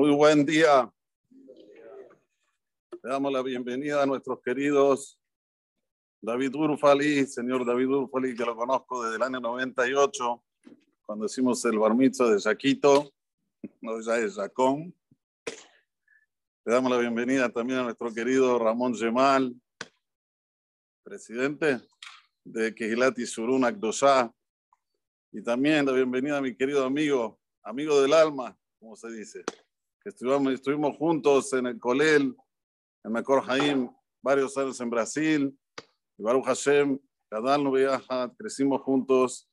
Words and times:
Muy 0.00 0.12
buen 0.12 0.46
día. 0.46 0.90
Le 1.28 3.10
damos 3.10 3.30
la 3.30 3.42
bienvenida 3.42 4.02
a 4.02 4.06
nuestros 4.06 4.40
queridos 4.40 5.20
David 6.22 6.54
Urfali, 6.54 7.26
señor 7.26 7.66
David 7.66 7.88
Urfali, 7.88 8.34
que 8.34 8.46
lo 8.46 8.56
conozco 8.56 9.02
desde 9.02 9.16
el 9.16 9.22
año 9.24 9.40
98, 9.40 10.42
cuando 11.02 11.26
hicimos 11.26 11.62
el 11.66 11.78
bar 11.78 11.94
mitzvah 11.94 12.30
de 12.30 12.38
Yaquito, 12.38 13.12
no 13.82 14.00
ya 14.00 14.16
es 14.16 14.36
Yacón. 14.36 14.94
Le 16.64 16.72
damos 16.72 16.90
la 16.90 16.96
bienvenida 16.96 17.50
también 17.50 17.80
a 17.80 17.82
nuestro 17.82 18.10
querido 18.10 18.58
Ramón 18.58 18.94
Gemal, 18.94 19.54
presidente 21.02 21.78
de 22.42 22.74
Kehilati 22.74 23.26
Surun 23.26 23.66
Akdosha, 23.66 24.32
y 25.30 25.42
también 25.42 25.84
la 25.84 25.92
bienvenida 25.92 26.38
a 26.38 26.40
mi 26.40 26.56
querido 26.56 26.86
amigo, 26.86 27.38
amigo 27.62 28.00
del 28.00 28.14
alma, 28.14 28.58
como 28.78 28.96
se 28.96 29.10
dice, 29.10 29.44
que 30.02 30.08
estuvimos, 30.08 30.52
estuvimos 30.54 30.96
juntos 30.96 31.52
en 31.52 31.66
el 31.66 31.78
Colel, 31.78 32.34
en 33.04 33.12
Mekor 33.12 33.42
Haim, 33.48 33.90
varios 34.22 34.56
años 34.56 34.80
en 34.80 34.90
Brasil, 34.90 35.58
y 36.16 36.22
Baruch 36.22 36.46
Hashem, 36.46 36.98
Kadal 37.28 37.62
Nubiyahat, 37.62 38.34
crecimos 38.36 38.80
juntos, 38.82 39.48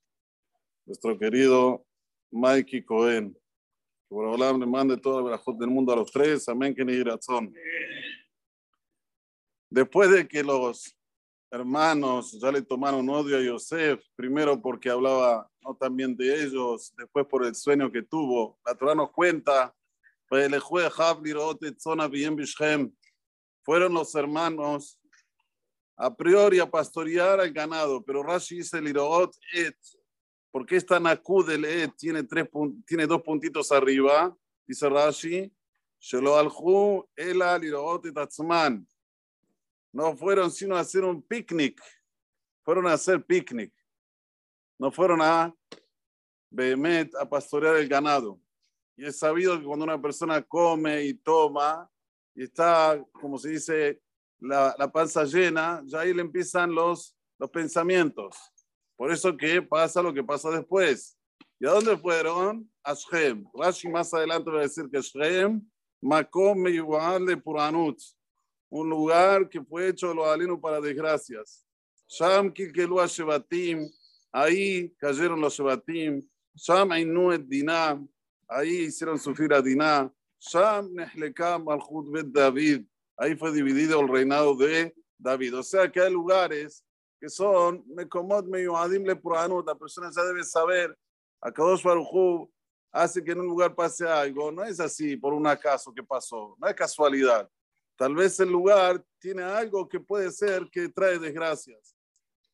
nuestro 0.86 1.18
querido 1.18 1.86
Mikey 2.32 2.84
Cohen. 2.84 3.34
Que 3.34 4.16
por 4.16 4.30
hablar 4.30 4.56
le 4.56 4.66
mande 4.66 4.98
toda 4.98 5.18
la 5.18 5.24
verajot 5.24 5.58
del 5.58 5.70
mundo 5.70 5.92
a 5.92 5.98
los 5.98 6.12
tres, 6.12 6.48
amén, 6.48 6.74
que 6.74 6.86
ni 6.86 7.04
razón. 7.04 7.54
Después 9.70 10.10
de 10.10 10.26
que 10.28 10.44
los 10.44 10.98
hermanos 11.52 12.38
ya 12.42 12.52
le 12.52 12.62
tomaron 12.62 13.10
odio 13.10 13.38
a 13.38 13.42
Yosef, 13.42 14.02
primero 14.16 14.62
porque 14.62 14.90
hablaba 14.90 15.50
no 15.62 15.76
también 15.76 16.16
de 16.16 16.44
ellos, 16.44 16.94
después 16.98 17.26
por 17.28 17.46
el 17.46 17.54
sueño 17.54 17.92
que 17.92 18.02
tuvo. 18.02 18.58
La 18.66 18.76
Torah 18.76 18.96
nos 18.96 19.12
cuenta, 19.12 19.76
fueron 23.64 23.94
los 23.94 24.16
hermanos 24.16 25.00
a 25.98 26.16
priori 26.16 26.60
a 26.60 26.70
pastorear 26.70 27.40
al 27.40 27.52
ganado, 27.52 28.04
pero 28.04 28.22
Rashi 28.22 28.58
dice 28.58 28.80
Liroot 28.80 29.36
et, 29.54 29.76
porque 30.52 30.76
esta 30.76 31.00
Naku 31.00 31.44
del 31.44 31.92
tiene, 31.98 33.08
dos 33.08 33.22
puntitos 33.24 33.72
arriba, 33.72 34.36
dice 34.66 34.88
Rashi, 34.88 35.52
Shelo 36.00 36.38
alhu 36.38 37.04
ela 37.16 37.58
Liroot 37.58 38.06
no 39.92 40.16
fueron 40.16 40.52
sino 40.52 40.76
a 40.76 40.82
hacer 40.82 41.04
un 41.04 41.22
picnic, 41.24 41.82
fueron 42.64 42.86
a 42.86 42.94
hacer 42.94 43.26
picnic, 43.26 43.74
no 44.78 44.92
fueron 44.92 45.22
a 45.22 45.54
Behemet 46.52 47.16
a 47.16 47.28
pastorear 47.28 47.78
el 47.78 47.88
ganado. 47.88 48.40
Y 48.98 49.06
es 49.06 49.20
sabido 49.20 49.58
que 49.58 49.66
cuando 49.66 49.86
una 49.86 50.02
persona 50.02 50.42
come 50.42 51.06
y 51.06 51.14
toma 51.14 51.90
y 52.36 52.44
está, 52.44 53.02
como 53.14 53.38
se 53.38 53.50
dice, 53.50 54.02
la, 54.40 54.76
la 54.78 54.92
panza 54.92 55.24
llena, 55.24 55.82
ya 55.86 56.02
ahí 56.02 56.14
le 56.14 56.22
empiezan 56.22 56.74
los, 56.74 57.16
los 57.38 57.50
pensamientos. 57.50 58.36
Por 58.96 59.12
eso 59.12 59.36
que 59.38 59.62
pasa 59.62 60.02
lo 60.02 60.14
que 60.14 60.24
pasa 60.24 60.50
después. 60.50 61.18
¿Y 61.60 61.68
a 61.68 61.72
dónde 61.72 61.98
fueron? 61.98 62.70
A 62.84 62.94
Shem. 62.94 63.46
Rashi 63.54 63.88
más 63.88 64.14
adelante 64.14 64.52
va 64.52 64.60
a 64.60 64.64
decir 64.64 64.90
que 64.92 65.02
Shem, 65.02 65.62
Makom 66.02 66.64
de 66.64 67.38
Puranut 67.38 68.00
un 68.70 68.90
lugar 68.90 69.48
que 69.50 69.62
fue 69.62 69.90
hecho 69.90 70.14
los 70.14 70.28
alinos 70.28 70.60
para 70.60 70.82
desgracias. 70.82 71.66
Sham 72.08 72.52
kilkelu 72.52 73.06
Shebatim, 73.08 73.90
ahí 74.32 74.94
cayeron 74.98 75.40
los 75.40 75.56
Shebatim. 75.56 76.28
Sham 76.56 76.92
Ainuet 76.92 77.44
Dinah, 77.48 78.00
ahí 78.48 78.86
hicieron 78.86 79.20
sufrir 79.20 79.54
a 79.54 79.62
Dinah. 79.62 80.12
Sham 80.40 80.94
Nehlekam 80.94 81.64
Malchut 81.64 82.12
Bet 82.12 82.28
David, 82.28 82.86
ahí 83.18 83.36
fue 83.36 83.52
dividido 83.52 84.00
el 84.00 84.08
reinado 84.08 84.56
de 84.56 84.96
David. 85.18 85.58
O 85.58 85.64
sea 85.64 85.92
que 85.92 86.00
hay 86.00 86.12
lugares 86.12 86.84
que 87.20 87.30
son 87.30 87.84
Mekomot 87.88 88.46
Meyuadim 88.46 89.04
Le 89.04 89.20
La 89.66 89.76
persona 89.76 90.12
ya 90.16 90.24
debe 90.24 90.44
saber, 90.44 90.96
a 91.42 91.52
Kadosh 91.52 91.84
Baruj 91.84 92.50
hace 92.92 93.24
que 93.24 93.32
en 93.32 93.42
un 93.42 93.48
lugar 93.48 93.76
pase 93.76 94.08
algo. 94.08 94.52
No 94.52 94.64
es 94.64 94.80
así 94.80 95.18
por 95.18 95.34
un 95.34 95.48
acaso 95.48 95.94
que 95.94 96.04
pasó, 96.04 96.56
no 96.60 96.68
es 96.68 96.76
casualidad. 96.76 97.50
Tal 97.96 98.16
vez 98.16 98.40
el 98.40 98.50
lugar 98.50 99.04
tiene 99.20 99.42
algo 99.44 99.90
que 99.90 100.00
puede 100.00 100.32
ser 100.32 100.70
que 100.72 100.90
trae 100.90 101.18
desgracias. 101.18 101.96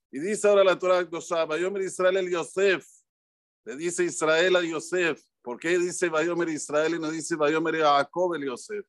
Y 0.10 0.20
dice 0.20 0.48
ahora 0.48 0.64
la 0.64 0.80
Torah 0.80 1.04
Vayomer 1.46 1.81
Israel 1.81 2.18
el 2.18 2.30
Yosef. 2.30 2.88
Le 3.66 3.75
dice 3.75 4.04
Israel 4.04 4.56
a 4.56 4.62
Yosef. 4.62 5.22
¿Por 5.44 5.59
qué 5.59 5.78
dice 5.78 6.08
Vayomer 6.08 6.48
Israel 6.50 6.96
y 6.96 7.00
no 7.00 7.12
dice 7.12 7.36
Vayomer 7.36 7.81
Jacob 7.81 8.34
el 8.36 8.46
Yosef? 8.46 8.86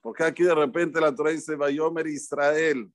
Porque 0.00 0.24
aquí 0.24 0.42
de 0.42 0.54
repente 0.54 0.98
la 0.98 1.14
Torah 1.14 1.30
dice 1.30 1.54
Vayomer 1.54 2.06
Israel. 2.06 2.90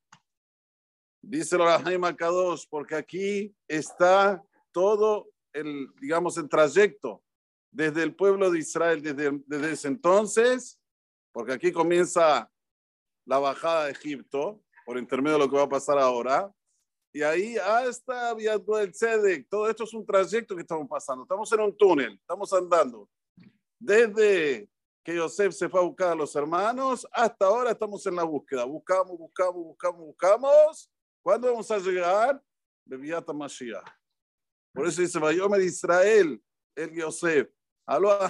Dice 1.22 1.56
la 1.58 1.80
Jaime 1.80 2.16
Kadosh, 2.16 2.66
porque 2.68 2.96
aquí 2.96 3.56
está 3.68 4.44
todo 4.72 5.30
el, 5.54 5.88
digamos, 6.02 6.38
el 6.38 6.50
trayecto 6.50 7.24
desde 7.72 8.02
el 8.02 8.16
pueblo 8.16 8.50
de 8.50 8.60
Israel, 8.60 9.02
desde, 9.02 9.40
desde 9.46 9.72
ese 9.72 9.88
entonces, 9.88 10.80
porque 11.32 11.54
aquí 11.54 11.72
comienza 11.72 12.50
la 13.26 13.38
bajada 13.38 13.86
de 13.86 13.92
Egipto, 13.92 14.62
por 14.86 14.98
intermedio 14.98 15.38
de 15.38 15.46
lo 15.46 15.50
que 15.50 15.58
va 15.58 15.64
a 15.64 15.70
pasar 15.70 16.00
ahora, 16.00 16.52
y 17.16 17.24
ahí 17.24 17.56
hasta 17.58 18.34
viendo 18.34 18.78
el 18.78 18.92
Tzedek. 18.92 19.48
Todo 19.48 19.70
esto 19.70 19.86
es 19.86 19.94
un 19.94 20.06
trayecto 20.06 20.54
que 20.54 20.64
estamos 20.64 20.86
pasando. 20.86 21.24
Estamos 21.24 21.50
en 21.54 21.62
un 21.62 21.78
túnel, 21.78 22.16
estamos 22.16 22.52
andando. 22.52 23.10
Desde 23.80 24.70
que 25.02 25.16
Yosef 25.16 25.54
se 25.54 25.70
fue 25.70 25.80
a 25.80 25.84
buscar 25.84 26.10
a 26.10 26.16
los 26.16 26.36
hermanos, 26.36 27.08
hasta 27.14 27.46
ahora 27.46 27.72
estamos 27.72 28.06
en 28.06 28.18
la 28.18 28.26
búsqueda. 28.26 28.66
Buscamos, 28.66 29.18
buscamos, 29.18 29.64
buscamos, 29.64 30.02
buscamos. 30.02 30.92
¿Cuándo 31.24 31.48
vamos 31.48 31.72
a 31.72 31.78
llegar? 31.78 32.44
Bebiata 32.84 33.32
Mashiach. 33.32 33.88
Por 34.74 34.86
eso 34.86 35.02
dice, 35.02 35.18
Vayomer 35.18 35.62
Israel, 35.62 36.44
el 36.76 36.94
Yosef. 36.94 37.50
Aló 37.86 38.12
a. 38.12 38.30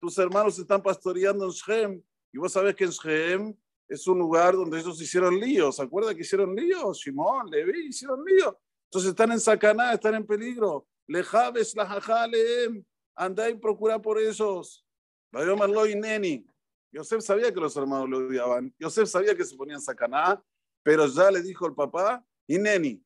Tus 0.00 0.16
hermanos 0.16 0.58
están 0.58 0.82
pastoreando 0.82 1.44
en 1.44 1.50
Shem. 1.50 2.02
Y 2.32 2.38
vos 2.38 2.50
sabés 2.50 2.74
que 2.74 2.84
en 2.84 2.90
Shem 2.90 3.54
es 3.88 4.06
un 4.06 4.18
lugar 4.18 4.54
donde 4.54 4.78
ellos 4.78 5.00
hicieron 5.00 5.38
líos. 5.38 5.76
¿Se 5.76 5.82
acuerdan 5.82 6.14
que 6.14 6.22
hicieron 6.22 6.54
líos? 6.54 7.00
Simón, 7.00 7.50
Levi, 7.50 7.88
hicieron 7.88 8.22
líos. 8.24 8.54
Entonces 8.84 9.10
están 9.10 9.32
en 9.32 9.40
sacaná, 9.40 9.94
están 9.94 10.14
en 10.14 10.26
peligro. 10.26 10.86
Lejaves, 11.06 11.74
la 11.74 11.86
jajaleem. 11.86 12.84
Andá 13.16 13.48
y 13.48 13.54
procura 13.54 14.00
por 14.00 14.18
esos. 14.18 14.86
Vayomarlo 15.32 15.86
y 15.86 15.94
Neni. 15.94 16.46
Yosef 16.92 17.22
sabía 17.22 17.52
que 17.52 17.60
los 17.60 17.76
hermanos 17.76 18.08
lo 18.08 18.18
odiaban. 18.18 18.74
Yosef 18.78 19.08
sabía 19.08 19.36
que 19.36 19.44
se 19.44 19.56
ponían 19.56 19.80
sacaná, 19.80 20.42
pero 20.82 21.06
ya 21.06 21.30
le 21.30 21.42
dijo 21.42 21.66
el 21.66 21.74
papá, 21.74 22.24
y 22.46 22.58
Neni. 22.58 23.04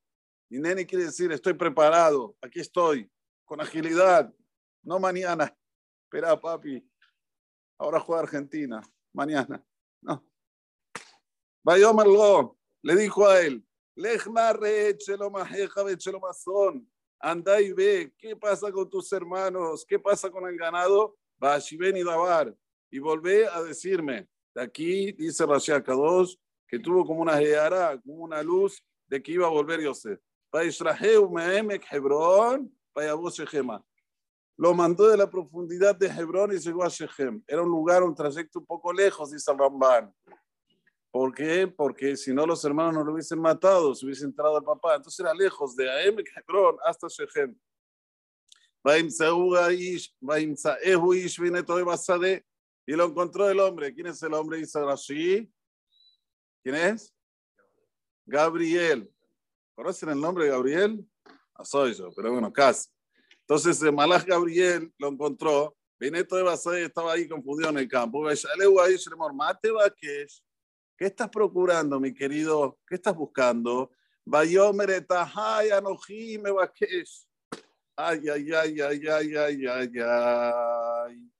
Y 0.48 0.58
Neni 0.58 0.84
quiere 0.84 1.06
decir, 1.06 1.32
estoy 1.32 1.54
preparado, 1.54 2.36
aquí 2.40 2.60
estoy, 2.60 3.10
con 3.44 3.60
agilidad, 3.60 4.32
no 4.82 5.00
mañana. 5.00 5.56
Espera, 6.04 6.38
papi, 6.38 6.86
ahora 7.78 7.98
juega 7.98 8.22
Argentina 8.22 8.80
mañana. 9.12 9.64
No. 10.00 10.31
Vayomarlo, 11.64 12.58
le 12.82 12.96
dijo 12.96 13.26
a 13.26 13.40
él, 13.40 13.64
anda 17.20 17.60
y 17.60 17.72
ve, 17.72 18.12
¿qué 18.18 18.34
pasa 18.34 18.72
con 18.72 18.90
tus 18.90 19.12
hermanos? 19.12 19.84
¿Qué 19.86 19.98
pasa 19.98 20.28
con 20.30 20.48
el 20.48 20.56
ganado? 20.56 21.16
ven 21.38 21.96
y 21.96 22.02
Dabar. 22.02 22.54
Y 22.90 22.98
volvé 22.98 23.46
a 23.46 23.62
decirme, 23.62 24.28
de 24.54 24.62
aquí 24.62 25.12
dice 25.12 25.46
Rashi 25.46 25.72
Kadosh, 25.82 26.34
que 26.66 26.78
tuvo 26.78 27.04
como 27.06 27.22
una 27.22 27.38
geara, 27.38 28.00
como 28.00 28.24
una 28.24 28.42
luz 28.42 28.82
de 29.06 29.22
que 29.22 29.32
iba 29.32 29.46
a 29.46 29.50
volver 29.50 29.80
Yosef. 29.80 30.18
Lo 34.58 34.74
mandó 34.74 35.08
de 35.08 35.16
la 35.16 35.30
profundidad 35.30 35.96
de 35.96 36.06
Hebrón 36.08 36.52
y 36.52 36.58
llegó 36.58 36.84
a 36.84 36.88
Shechem. 36.88 37.42
Era 37.46 37.62
un 37.62 37.68
lugar, 37.68 38.02
un 38.02 38.14
trayecto 38.14 38.58
un 38.58 38.66
poco 38.66 38.92
lejos, 38.92 39.30
dice 39.30 39.50
el 39.50 39.58
Ramban. 39.58 40.12
¿Por 41.12 41.34
qué? 41.34 41.68
Porque 41.68 42.16
si 42.16 42.32
no 42.32 42.46
los 42.46 42.64
hermanos 42.64 42.94
no 42.94 43.04
lo 43.04 43.12
hubiesen 43.12 43.38
matado, 43.38 43.94
se 43.94 44.06
hubiese 44.06 44.24
entrado 44.24 44.56
al 44.56 44.64
papá. 44.64 44.96
Entonces 44.96 45.20
era 45.20 45.34
lejos 45.34 45.76
de 45.76 45.90
Aem, 45.90 46.16
Hebrón, 46.18 46.78
hasta 46.86 47.06
Shechem. 47.08 47.54
Y 52.86 52.92
lo 52.92 53.04
encontró 53.04 53.48
el 53.48 53.60
hombre. 53.60 53.94
¿Quién 53.94 54.06
es 54.06 54.22
el 54.22 54.32
hombre? 54.32 54.56
Dice 54.56 54.80
Rashi. 54.80 55.52
¿Quién 56.62 56.76
es? 56.76 57.14
Gabriel. 58.24 59.12
¿Conocen 59.74 60.08
el 60.08 60.20
nombre 60.20 60.46
de 60.46 60.50
Gabriel? 60.50 61.06
No 61.58 61.64
soy 61.64 61.92
yo, 61.92 62.10
pero 62.16 62.32
bueno, 62.32 62.50
casi. 62.50 62.88
Entonces, 63.40 63.82
el 63.82 63.92
Malach 63.92 64.24
Gabriel 64.24 64.90
lo 64.98 65.08
encontró. 65.08 65.76
Beneto 66.00 66.36
de 66.36 66.42
Basay 66.42 66.84
estaba 66.84 67.12
ahí 67.12 67.28
confundido 67.28 67.68
en 67.68 67.78
el 67.78 67.88
campo. 67.88 68.24
¿Qué 71.02 71.06
estás 71.06 71.30
procurando, 71.30 71.98
mi 71.98 72.14
querido? 72.14 72.78
¿Qué 72.86 72.94
estás 72.94 73.16
buscando? 73.16 73.90
Ay, 74.30 74.56
ay, 77.96 78.28
ay, 78.28 78.52
ay, 78.52 78.80
ay, 78.80 79.36
ay, 79.36 79.66
ay, 79.66 79.92
ay. 80.00 81.32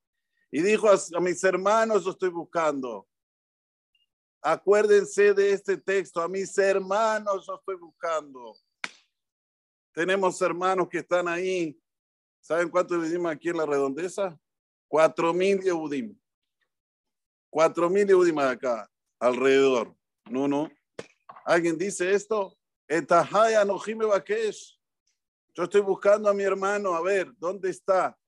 Y 0.51 0.63
dijo 0.63 0.91
a, 0.91 1.21
mis 1.21 1.45
hermanos, 1.45 2.05
estoy 2.05 2.31
buscando. 2.31 3.07
Acuérdense 4.41 5.33
de 5.33 5.53
este 5.53 5.77
texto, 5.77 6.21
a 6.21 6.27
mis 6.27 6.59
hermanos 6.59 7.49
estoy 7.49 7.77
buscando. 7.77 8.57
Tenemos 9.93 10.43
hermanos 10.43 10.89
que 10.89 10.99
están 10.99 11.29
ahí. 11.29 11.81
¿Saben 12.41 12.69
cuántos 12.69 13.01
vivimos 13.01 13.31
aquí 13.31 13.51
en 13.51 13.59
la 13.59 13.67
redondeza? 13.67 14.37
Cuatro 14.89 15.33
mil 15.33 15.61
Yehudim. 15.61 16.19
Cuatro 17.49 17.89
mil 17.89 18.09
Yehudim 18.09 18.41
acá, 18.41 18.92
alrededor. 19.23 19.95
No, 20.29 20.49
no. 20.49 20.69
¿Alguien 21.45 21.79
dice 21.79 22.13
esto? 22.13 22.59
Yo 25.55 25.63
estoy 25.65 25.81
buscando 25.81 26.29
a 26.29 26.35
mi 26.35 26.43
hermano, 26.43 26.95
a 26.95 27.01
ver, 27.01 27.33
¿dónde 27.39 27.71
está? 27.71 28.19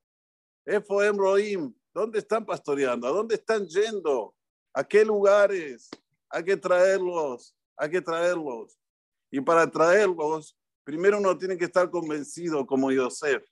Efoem 0.65 1.17
Roim, 1.17 1.75
¿dónde 1.93 2.21
están 2.21 2.47
pastoreando? 2.47 3.09
¿A 3.09 3.11
dónde 3.11 3.35
están 3.35 3.67
yendo? 3.67 4.35
¿A 4.73 4.85
qué 4.85 5.05
lugares? 5.05 5.91
Hay 6.31 6.45
que 6.45 6.57
traerlos, 6.57 7.57
hay 7.77 7.91
que 7.91 8.01
traerlos. 8.01 8.79
Y 9.31 9.41
para 9.41 9.69
traerlos, 9.69 10.57
primero 10.85 11.19
uno 11.19 11.37
tiene 11.37 11.59
que 11.59 11.65
estar 11.65 11.91
convencido 11.91 12.65
como 12.65 12.93
Yosef. 12.93 13.45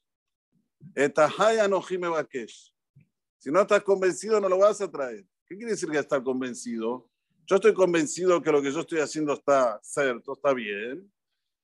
Si 3.39 3.51
no 3.51 3.61
estás 3.63 3.83
convencido, 3.83 4.41
no 4.41 4.49
lo 4.49 4.59
vas 4.59 4.81
a 4.81 4.91
traer. 4.91 5.27
¿Qué 5.47 5.57
quiere 5.57 5.73
decir 5.73 5.91
que 5.91 5.99
estar 5.99 6.23
convencido? 6.23 7.12
Yo 7.47 7.57
estoy 7.57 7.75
convencido 7.75 8.41
que 8.41 8.53
lo 8.53 8.63
que 8.63 8.71
yo 8.71 8.81
estoy 8.81 9.01
haciendo 9.01 9.33
está 9.33 9.81
cierto, 9.83 10.33
está 10.35 10.55
bien. 10.55 11.13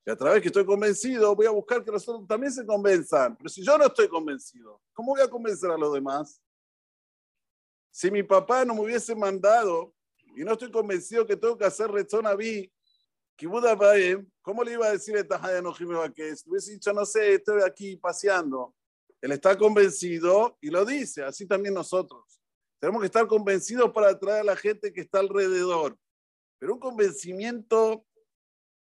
Y 0.05 0.11
a 0.11 0.15
través 0.15 0.41
que 0.41 0.47
estoy 0.47 0.65
convencido, 0.65 1.35
voy 1.35 1.45
a 1.45 1.51
buscar 1.51 1.83
que 1.83 1.91
los 1.91 2.07
otros 2.07 2.27
también 2.27 2.51
se 2.51 2.65
convenzan. 2.65 3.35
Pero 3.37 3.49
si 3.49 3.63
yo 3.63 3.77
no 3.77 3.85
estoy 3.85 4.07
convencido, 4.07 4.81
¿cómo 4.93 5.13
voy 5.13 5.21
a 5.21 5.29
convencer 5.29 5.69
a 5.71 5.77
los 5.77 5.93
demás? 5.93 6.41
Si 7.91 8.11
mi 8.11 8.23
papá 8.23 8.65
no 8.65 8.75
me 8.75 8.81
hubiese 8.81 9.15
mandado 9.15 9.93
y 10.35 10.43
no 10.43 10.53
estoy 10.53 10.71
convencido 10.71 11.25
que 11.25 11.35
tengo 11.35 11.57
que 11.57 11.65
hacer 11.65 11.89
rezón 11.91 12.27
a 12.27 12.35
mí, 12.35 12.71
¿cómo 14.41 14.63
le 14.63 14.73
iba 14.73 14.87
a 14.87 14.91
decir 14.91 15.17
a 15.17 15.27
Tajaya 15.27 15.61
no 15.61 15.73
que 15.73 15.85
hubiese 15.85 16.71
dicho, 16.71 16.93
no 16.93 17.05
sé, 17.05 17.35
estoy 17.35 17.61
aquí 17.61 17.95
paseando? 17.95 18.75
Él 19.21 19.31
está 19.31 19.57
convencido 19.57 20.57
y 20.61 20.69
lo 20.69 20.85
dice, 20.85 21.23
así 21.23 21.45
también 21.45 21.73
nosotros. 21.73 22.38
Tenemos 22.79 23.01
que 23.01 23.07
estar 23.07 23.27
convencidos 23.27 23.91
para 23.91 24.09
atraer 24.09 24.41
a 24.41 24.43
la 24.45 24.55
gente 24.55 24.93
que 24.93 25.01
está 25.01 25.19
alrededor. 25.19 25.97
Pero 26.57 26.73
un 26.73 26.79
convencimiento 26.79 28.05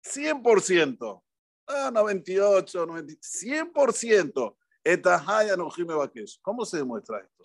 100%. 0.03 1.23
Ah, 1.67 1.91
98, 1.91 2.85
90, 2.85 3.13
100%. 3.13 4.57
Etajaya 4.83 5.55
no 5.55 5.69
¿Cómo 6.41 6.65
se 6.65 6.77
demuestra 6.77 7.19
esto? 7.19 7.43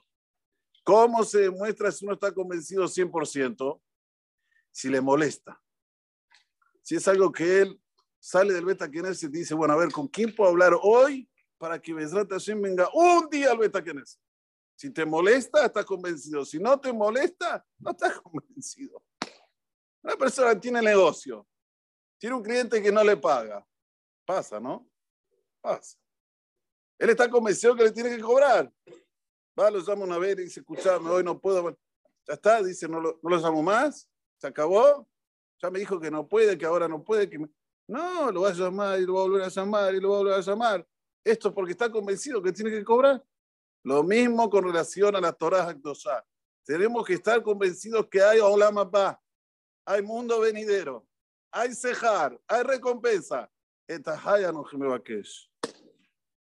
¿Cómo 0.82 1.24
se 1.24 1.40
demuestra 1.40 1.92
si 1.92 2.04
uno 2.04 2.14
está 2.14 2.32
convencido 2.32 2.84
100%? 2.84 3.80
Si 4.72 4.88
le 4.88 5.00
molesta. 5.00 5.60
Si 6.82 6.96
es 6.96 7.08
algo 7.08 7.32
que 7.32 7.62
él 7.62 7.80
sale 8.18 8.54
del 8.54 8.64
beta 8.64 8.90
Kenes 8.90 9.22
y 9.22 9.28
dice, 9.28 9.54
bueno, 9.54 9.74
a 9.74 9.76
ver, 9.76 9.90
¿con 9.90 10.08
quién 10.08 10.34
puedo 10.34 10.50
hablar 10.50 10.72
hoy 10.80 11.28
para 11.58 11.80
que 11.80 11.92
Besrat 11.92 12.30
Hashem 12.30 12.60
venga 12.60 12.88
un 12.92 13.28
día 13.28 13.50
al 13.50 13.58
beta 13.58 13.82
Kenes? 13.82 14.20
Si 14.76 14.90
te 14.90 15.04
molesta, 15.04 15.66
estás 15.66 15.84
convencido. 15.84 16.44
Si 16.44 16.58
no 16.58 16.78
te 16.78 16.92
molesta, 16.92 17.66
no 17.78 17.90
estás 17.90 18.20
convencido. 18.20 19.02
Una 20.02 20.16
persona 20.16 20.58
tiene 20.60 20.80
negocio 20.80 21.46
tiene 22.18 22.36
un 22.36 22.42
cliente 22.42 22.82
que 22.82 22.92
no 22.92 23.04
le 23.04 23.16
paga. 23.16 23.66
Pasa, 24.24 24.58
¿no? 24.58 24.88
Pasa. 25.60 25.98
Él 26.98 27.10
está 27.10 27.28
convencido 27.28 27.76
que 27.76 27.84
le 27.84 27.92
tiene 27.92 28.16
que 28.16 28.22
cobrar. 28.22 28.72
Va, 29.58 29.70
lo 29.70 29.80
llama 29.80 30.04
una 30.04 30.18
vez 30.18 30.38
y 30.38 30.42
dice, 30.42 30.60
escuchame, 30.60 31.08
hoy 31.10 31.22
no 31.22 31.38
puedo. 31.38 31.70
Ya 32.26 32.34
está, 32.34 32.62
dice, 32.62 32.88
no 32.88 33.00
lo, 33.00 33.18
no 33.22 33.30
lo 33.30 33.36
llamo 33.36 33.62
más. 33.62 34.08
Se 34.38 34.46
acabó. 34.46 35.06
Ya 35.62 35.70
me 35.70 35.78
dijo 35.78 36.00
que 36.00 36.10
no 36.10 36.26
puede, 36.26 36.58
que 36.58 36.66
ahora 36.66 36.88
no 36.88 37.02
puede. 37.02 37.28
Que 37.28 37.38
No, 37.86 38.30
lo 38.32 38.42
va 38.42 38.50
a 38.50 38.54
llamar 38.54 39.00
y 39.00 39.06
lo 39.06 39.14
va 39.14 39.20
a 39.20 39.24
volver 39.24 39.42
a 39.42 39.48
llamar 39.48 39.94
y 39.94 40.00
lo 40.00 40.10
va 40.10 40.16
a 40.16 40.18
volver 40.18 40.34
a 40.34 40.40
llamar. 40.40 40.86
Esto 41.24 41.52
porque 41.52 41.72
está 41.72 41.90
convencido 41.90 42.42
que 42.42 42.52
tiene 42.52 42.70
que 42.70 42.84
cobrar. 42.84 43.22
Lo 43.86 44.02
mismo 44.02 44.50
con 44.50 44.64
relación 44.64 45.14
a 45.14 45.20
la 45.20 45.32
Torah 45.32 45.68
Akdosha. 45.68 46.24
Tenemos 46.64 47.06
que 47.06 47.14
estar 47.14 47.40
convencidos 47.40 48.08
que 48.08 48.20
hay 48.20 48.40
Olam 48.40 48.76
hay 49.84 50.02
mundo 50.02 50.40
venidero 50.40 51.06
hay 51.56 51.74
cejar, 51.74 52.38
hay 52.46 52.62
recompensa. 52.62 53.50
Me. 53.88 55.50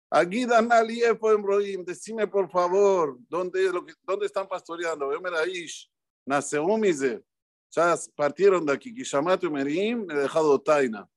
Aquí 0.09 0.45
Dan 0.45 0.69
en 0.71 1.43
Roim, 1.43 1.85
decime 1.85 2.25
por 2.27 2.49
favor, 2.49 3.17
¿dónde, 3.29 3.71
lo 3.71 3.85
que, 3.85 3.93
dónde 4.03 4.25
están 4.25 4.47
pastoreando? 4.47 5.07
Vemer 5.09 5.35
Aish, 5.35 5.89
Naseumize. 6.25 7.23
Ya 7.71 7.95
partieron 8.15 8.65
de 8.65 8.73
aquí. 8.73 8.91
Kishamato 8.91 9.49
Merim, 9.51 10.09
he 10.09 10.15
dejado 10.15 10.59
Taina. 10.59 11.07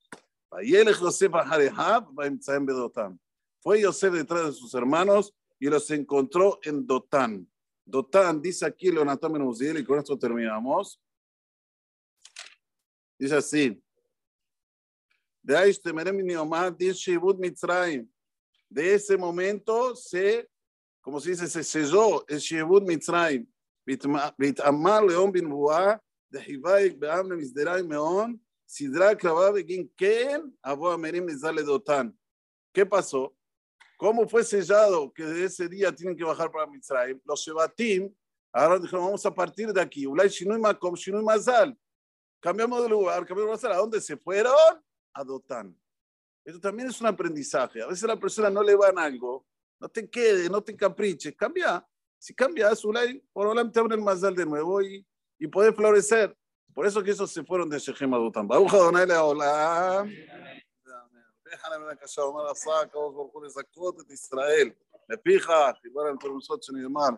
Fue 3.61 3.81
Yosef 3.81 4.12
detrás 4.12 4.44
de 4.44 4.53
sus 4.53 4.75
hermanos 4.75 5.35
y 5.62 5.68
los 5.68 5.89
encontró 5.92 6.60
en 6.63 6.86
Dotán. 6.86 7.48
Dotán, 7.86 8.42
dice 8.42 8.66
aquí 8.66 8.92
Leonatán 8.92 9.31
Menuziel, 9.31 9.80
y 9.80 9.84
con 9.84 9.98
esto 10.00 10.18
terminamos. 10.18 11.01
Dice 13.18 13.36
así. 13.36 13.84
De 15.42 15.74
ese 18.94 19.18
momento 19.18 19.95
se, 19.95 20.50
como 21.01 21.19
se 21.19 21.30
dice, 21.30 21.48
se 21.48 21.63
selló 21.63 22.25
el 22.28 22.39
Shebut 22.39 22.84
Mitzrayim. 22.84 23.48
והתאמר 24.39 25.01
לאום 25.01 25.31
בנבואה, 25.31 25.95
דחיבייק 26.31 26.94
בעם 26.98 27.31
למסדרי 27.31 27.81
מאון, 27.81 28.36
סדרה 28.68 29.16
קרבה 29.16 29.51
בגין 29.51 29.88
כן, 29.98 30.42
אבו 30.66 30.94
המרים 30.94 31.30
נזל 31.30 31.51
לדותן. 31.51 32.10
¿Qué 32.74 32.86
pasó? 32.86 33.34
¿Cómo 34.02 34.28
fue 34.28 34.43
sellado 34.43 35.12
que 35.12 35.22
de 35.22 35.44
ese 35.44 35.69
día 35.69 35.94
tienen 35.94 36.16
que 36.16 36.25
bajar 36.25 36.50
para 36.50 36.66
Mitzrayim? 36.66 37.20
Los 37.25 37.38
Shebatim, 37.38 38.12
ahora 38.52 38.81
dijeron, 38.81 39.04
vamos 39.04 39.25
a 39.25 39.32
partir 39.32 39.72
de 39.72 39.81
aquí. 39.81 40.08
Ulay 40.08 40.28
Shinui 40.28 40.58
Makom, 40.58 40.96
Shinui 40.96 41.22
Mazal. 41.22 41.78
Cambiamos 42.40 42.82
de 42.82 42.88
lugar, 42.88 43.25
cambiamos 43.25 43.62
de 43.62 43.69
lugar. 43.69 43.78
¿A 43.78 43.81
dónde 43.81 44.00
se 44.00 44.16
fueron? 44.16 44.56
A 45.14 45.22
Dotán. 45.22 45.81
Esto 46.44 46.58
también 46.58 46.88
es 46.88 47.00
un 47.00 47.06
aprendizaje. 47.06 47.81
A 47.81 47.87
veces 47.87 48.02
a 48.02 48.08
la 48.08 48.19
persona 48.19 48.50
no 48.50 48.60
le 48.64 48.75
van 48.75 48.99
algo, 48.99 49.46
no 49.78 49.88
te 49.88 50.10
quede, 50.10 50.50
no 50.50 50.60
te 50.60 50.75
capriches, 50.75 51.37
cambia. 51.37 51.87
Si 52.18 52.35
cambias, 52.35 52.82
por 53.32 53.47
ahora 53.47 53.71
te 53.71 53.78
abre 53.78 53.94
el 53.94 54.02
Mazal 54.02 54.35
de 54.35 54.44
nuevo 54.44 54.82
y, 54.82 55.06
y 55.38 55.47
puede 55.47 55.73
florecer. 55.73 56.37
Por 56.75 56.87
eso 56.88 57.04
que 57.04 57.12
esos 57.12 57.30
se 57.30 57.44
fueron 57.44 57.71
de 57.71 57.78
Shechem 57.78 58.12
a 58.14 58.18
Dotán. 58.18 58.49
Baruja 58.49 58.78
Donai 58.78 59.09
hola. 59.12 60.04
Déjame 61.52 61.85
ver 61.87 61.97
casa 61.97 62.23
אומר 62.23 62.50
עשה 62.50 62.80
הקדוש 62.80 63.14
ברוך 63.14 63.32
הוא 63.32 63.44
לזכות 63.44 64.00
את 64.00 64.11
ישראל 64.11 64.71
לפיכך 65.09 65.71
דיבר 65.82 66.00
על 66.00 66.16
פרנסות 66.21 66.62
שנאמר 66.62 67.09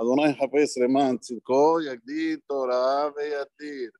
אדוני 0.00 0.30
יחפש 0.30 0.78
למען 0.78 1.16
צדקו 1.18 1.78
יגדיל 1.80 2.38
תורה 2.46 3.08
ויתיר 3.16 3.90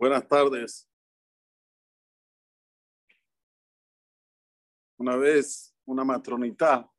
Buenas 0.00 0.26
tardes. 0.26 0.88
Una 4.96 5.14
vez 5.16 5.76
una 5.84 6.04
matronita 6.04 6.90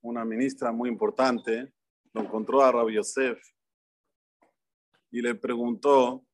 una 0.00 0.24
ministra 0.24 0.72
muy 0.72 0.88
importante, 0.88 1.72
lo 2.12 2.22
encontró 2.22 2.60
a 2.60 2.72
Rabbi 2.72 2.96
Yosef 2.96 3.40
y 5.12 5.22
le 5.22 5.36
preguntó, 5.36 6.26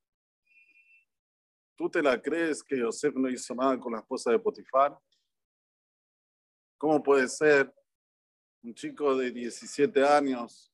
¿tú 1.76 1.90
te 1.90 2.02
la 2.02 2.18
crees 2.22 2.62
que 2.62 2.78
Yosef 2.78 3.14
no 3.14 3.28
hizo 3.28 3.54
nada 3.54 3.78
con 3.78 3.92
la 3.92 3.98
esposa 3.98 4.30
de 4.30 4.38
Potifar? 4.38 4.98
¿Cómo 6.78 7.02
puede 7.02 7.28
ser 7.28 7.70
un 8.62 8.74
chico 8.74 9.14
de 9.14 9.30
17 9.30 10.02
años 10.02 10.72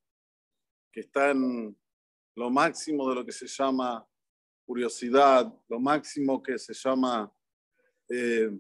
que 0.93 1.01
está 1.01 1.33
en 1.33 1.77
lo 2.37 2.49
máximo 2.49 3.09
de 3.09 3.17
lo 3.17 3.25
que 3.25 3.33
se 3.33 3.49
llama 3.49 4.07
curiosidad, 4.67 5.53
lo 5.69 5.79
máximo 5.79 6.43
que 6.43 6.59
se 6.59 6.75
llama, 6.75 7.33
eh, 8.09 8.51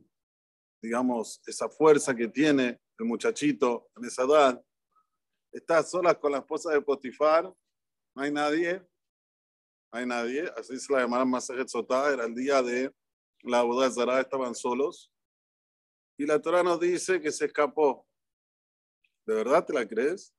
digamos, 0.80 1.42
esa 1.46 1.68
fuerza 1.68 2.14
que 2.14 2.28
tiene 2.28 2.80
el 2.98 3.06
muchachito 3.06 3.90
en 3.96 4.04
esa 4.04 4.22
edad, 4.22 4.64
está 5.52 5.82
sola 5.82 6.18
con 6.18 6.32
la 6.32 6.38
esposa 6.38 6.70
de 6.70 6.80
Potifar, 6.80 7.44
no 8.14 8.22
hay 8.22 8.30
nadie, 8.32 8.78
no 9.92 9.98
hay 9.98 10.06
nadie, 10.06 10.50
así 10.56 10.78
se 10.78 10.92
la 10.92 11.00
llamaron 11.00 11.28
Masajet 11.28 11.68
Sotá, 11.68 12.12
era 12.12 12.24
el 12.24 12.34
día 12.34 12.62
de 12.62 12.94
la 13.42 13.90
Zara 13.90 14.20
estaban 14.20 14.54
solos. 14.54 15.12
Y 16.18 16.26
la 16.26 16.40
Torah 16.40 16.62
nos 16.62 16.80
dice 16.80 17.20
que 17.20 17.30
se 17.30 17.46
escapó. 17.46 18.06
¿De 19.26 19.34
verdad 19.34 19.64
te 19.64 19.72
la 19.72 19.86
crees? 19.86 20.34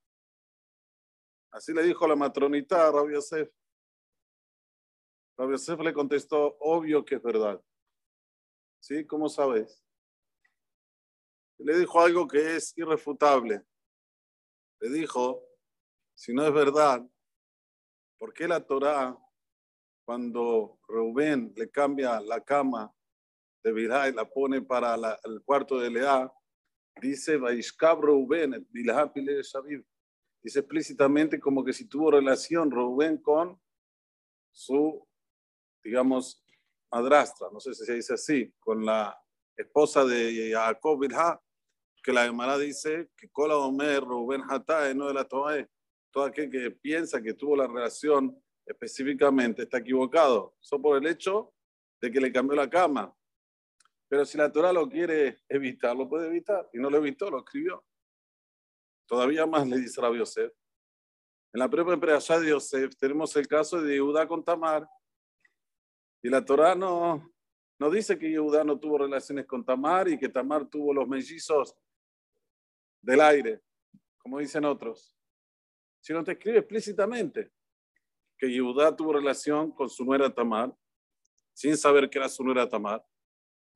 Así 1.51 1.73
le 1.73 1.83
dijo 1.83 2.07
la 2.07 2.15
matronita 2.15 2.87
a 2.87 2.91
Rabbi 2.91 3.13
Yosef. 3.13 3.49
Rabbi 5.37 5.51
Yosef 5.51 5.79
le 5.81 5.93
contestó, 5.93 6.57
obvio 6.59 7.05
que 7.05 7.15
es 7.15 7.21
verdad. 7.21 7.61
¿Sí? 8.79 9.05
¿Cómo 9.05 9.29
sabes? 9.29 9.83
Le 11.59 11.77
dijo 11.77 12.01
algo 12.01 12.27
que 12.27 12.55
es 12.55 12.75
irrefutable. 12.77 13.63
Le 14.79 14.89
dijo, 14.89 15.43
si 16.15 16.33
no 16.33 16.45
es 16.45 16.53
verdad, 16.53 17.07
¿por 18.17 18.33
qué 18.33 18.47
la 18.47 18.65
Torah, 18.65 19.17
cuando 20.05 20.79
Rubén 20.87 21.53
le 21.55 21.69
cambia 21.69 22.19
la 22.19 22.43
cama 22.43 22.93
de 23.63 23.73
Bilha 23.73 24.07
y 24.07 24.13
la 24.13 24.27
pone 24.27 24.61
para 24.61 24.95
el 25.23 25.43
cuarto 25.43 25.79
de 25.79 25.91
Lea, 25.91 26.31
dice, 27.01 27.37
Vaishkab 27.37 28.01
Rubén, 28.01 28.67
Dice 30.43 30.59
explícitamente 30.59 31.39
como 31.39 31.63
que 31.63 31.73
si 31.73 31.85
tuvo 31.85 32.11
relación 32.11 32.71
Rubén 32.71 33.17
con 33.17 33.59
su, 34.51 35.06
digamos, 35.83 36.43
madrastra, 36.91 37.47
no 37.51 37.59
sé 37.59 37.73
si 37.73 37.85
se 37.85 37.93
dice 37.93 38.13
así, 38.13 38.53
con 38.59 38.85
la 38.85 39.17
esposa 39.55 40.05
de 40.05 40.51
Jacob 40.53 40.99
Bilha, 40.99 41.41
que 42.03 42.13
la 42.13 42.25
hermana 42.25 42.57
dice 42.57 43.09
que 43.17 43.29
Kola 43.29 43.57
Omer, 43.57 44.03
Rubén 44.03 44.43
Hatae, 44.47 44.95
no 44.95 45.07
de 45.07 45.13
la 45.13 45.25
Toae, 45.25 45.69
todo 46.11 46.23
aquel 46.23 46.49
que 46.49 46.71
piensa 46.71 47.21
que 47.21 47.33
tuvo 47.33 47.55
la 47.55 47.67
relación 47.67 48.41
específicamente 48.65 49.63
está 49.63 49.79
equivocado, 49.79 50.55
solo 50.59 50.81
por 50.81 50.97
el 50.97 51.07
hecho 51.07 51.53
de 52.01 52.11
que 52.11 52.21
le 52.21 52.31
cambió 52.31 52.55
la 52.55 52.69
cama. 52.69 53.13
Pero 54.09 54.25
si 54.25 54.37
la 54.37 54.51
Torah 54.51 54.71
lo 54.71 54.87
quiere 54.87 55.39
evitar, 55.49 55.95
lo 55.95 56.07
puede 56.07 56.27
evitar. 56.27 56.69
Y 56.73 56.79
no 56.79 56.89
lo 56.89 56.97
evitó, 56.97 57.29
lo 57.29 57.39
escribió. 57.39 57.83
Todavía 59.05 59.45
más 59.45 59.67
le 59.67 59.77
dice 59.77 60.03
a 60.03 60.11
Yosef. 60.11 60.53
En 61.53 61.59
la 61.59 61.69
propia 61.69 61.93
empresa 61.93 62.39
de 62.39 62.49
Yosef 62.49 62.95
tenemos 62.95 63.35
el 63.35 63.47
caso 63.47 63.81
de 63.81 63.99
Judá 63.99 64.27
con 64.27 64.43
Tamar. 64.43 64.87
Y 66.21 66.29
la 66.29 66.43
Torah 66.43 66.75
no, 66.75 67.33
no 67.79 67.89
dice 67.89 68.17
que 68.17 68.35
Judá 68.37 68.63
no 68.63 68.79
tuvo 68.79 68.97
relaciones 68.99 69.45
con 69.45 69.63
Tamar 69.63 70.09
y 70.09 70.17
que 70.17 70.29
Tamar 70.29 70.65
tuvo 70.65 70.93
los 70.93 71.07
mellizos 71.07 71.75
del 73.01 73.21
aire, 73.21 73.61
como 74.17 74.39
dicen 74.39 74.65
otros. 74.65 75.15
Sino 76.01 76.23
te 76.23 76.33
escribe 76.33 76.59
explícitamente 76.59 77.51
que 78.37 78.59
Judá 78.59 78.95
tuvo 78.95 79.13
relación 79.13 79.71
con 79.71 79.89
su 79.89 80.03
nuera 80.05 80.33
Tamar, 80.33 80.75
sin 81.53 81.75
saber 81.75 82.09
que 82.09 82.17
era 82.17 82.29
su 82.29 82.43
nuera 82.43 82.67
Tamar 82.67 83.05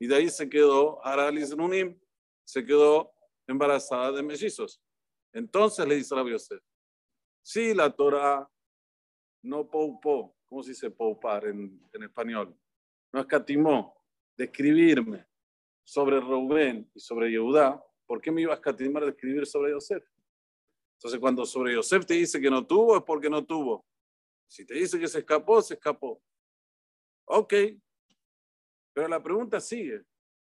y 0.02 0.08
de 0.08 0.16
ahí 0.16 0.30
se 0.32 0.50
quedó, 0.50 1.00
Aralis 1.06 1.56
Nunim, 1.56 1.96
se 2.44 2.66
quedó 2.66 3.14
embarazada 3.46 4.12
de 4.12 4.24
mellizos. 4.24 4.82
Entonces 5.32 5.88
le 5.88 5.94
dice 5.94 6.16
a 6.16 6.28
Yosef, 6.28 6.60
si 7.44 7.76
la 7.76 7.88
Torah 7.92 8.50
no 9.44 9.70
poupó, 9.70 10.36
¿cómo 10.51 10.63
se 10.63 10.72
dice 10.72 10.91
poupar 10.91 11.46
en, 11.46 11.81
español? 11.93 12.53
No 13.13 13.22
escatimó 13.22 13.96
de 14.36 14.43
escribirme 14.43 15.25
sobre 15.81 16.20
Rubén 16.20 16.91
y 16.93 17.00
sobre 17.00 17.31
Yehudá, 17.31 17.81
¿por 18.05 18.20
qué 18.20 18.31
me 18.31 18.41
iba 18.41 18.51
a 18.51 18.55
escatimar 18.55 19.05
de 19.05 19.12
escribir 19.12 19.46
sobre 19.46 19.72
Yosef? 19.72 20.03
Entonces, 20.98 21.22
cuando 21.22 21.46
sobre 21.46 21.74
Yosef 21.74 22.05
te 22.05 22.15
dice 22.15 22.41
que 22.41 22.50
no 22.50 22.67
tuvo, 22.67 22.98
es 22.98 23.03
porque 23.03 23.29
no 23.29 23.46
tuvo. 23.46 23.86
Si 24.46 24.65
te 24.65 24.74
dice 24.74 25.00
que 25.00 25.08
se 25.08 25.20
escapó, 25.20 25.62
se 25.62 25.75
escapó. 25.75 26.22
Ok, 27.29 27.53
pero 28.93 29.08
la 29.08 29.24
pregunta 29.24 29.62
sigue. 29.62 30.03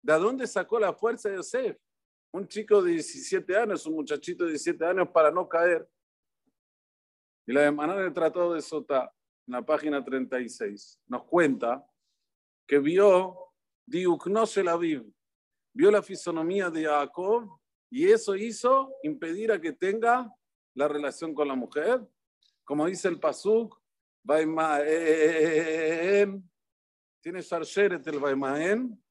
¿De 0.02 0.14
dónde 0.14 0.48
sacó 0.48 0.80
la 0.80 0.94
fuerza 0.94 1.28
de 1.28 1.36
Yosef? 1.36 1.78
Un 2.32 2.48
chico 2.48 2.82
de 2.82 2.92
17 2.92 3.58
años, 3.58 3.86
un 3.86 3.96
muchachito 3.96 4.46
de 4.46 4.52
17 4.52 4.86
años 4.86 5.10
para 5.10 5.32
no 5.32 5.50
caer. 5.50 5.86
Y 7.46 7.52
la 7.52 7.64
hermana 7.64 7.98
del 7.98 8.14
Tratado 8.14 8.54
de 8.54 8.62
Sota, 8.62 9.14
en 9.48 9.54
la 9.54 9.66
página 9.66 10.04
36, 10.04 11.00
nos 11.08 11.24
cuenta 11.26 11.86
que 12.68 12.80
vio 12.80 13.52
se 14.46 14.64
la 14.64 14.78
vio, 14.78 15.06
la 15.74 16.02
fisonomía 16.02 16.70
de 16.70 16.86
Jacob 16.86 17.60
y 17.90 18.10
eso 18.10 18.36
hizo 18.36 18.94
impedir 19.04 19.52
a 19.52 19.60
que 19.60 19.74
tenga 19.74 20.34
la 20.76 20.88
relación 20.88 21.34
con 21.34 21.48
la 21.48 21.56
mujer. 21.56 22.08
Como 22.64 22.86
dice 22.86 23.10
el 23.10 23.20
Pasuk, 23.20 23.78
tiene 27.22 27.42
Sarsheret 27.42 28.08
el 28.08 28.20
Baimaen, 28.20 29.04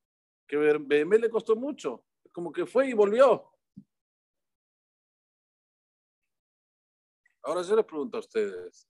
que 0.47 0.57
BM 0.57 1.19
le 1.19 1.29
costó 1.29 1.57
mucho. 1.57 2.07
Como 2.33 2.51
que 2.53 2.65
fue 2.65 2.89
y 2.89 2.93
volvió. 2.93 3.51
Ahora 7.43 7.63
yo 7.63 7.77
les 7.77 7.85
pregunto 7.85 8.17
a 8.19 8.21
ustedes, 8.21 8.89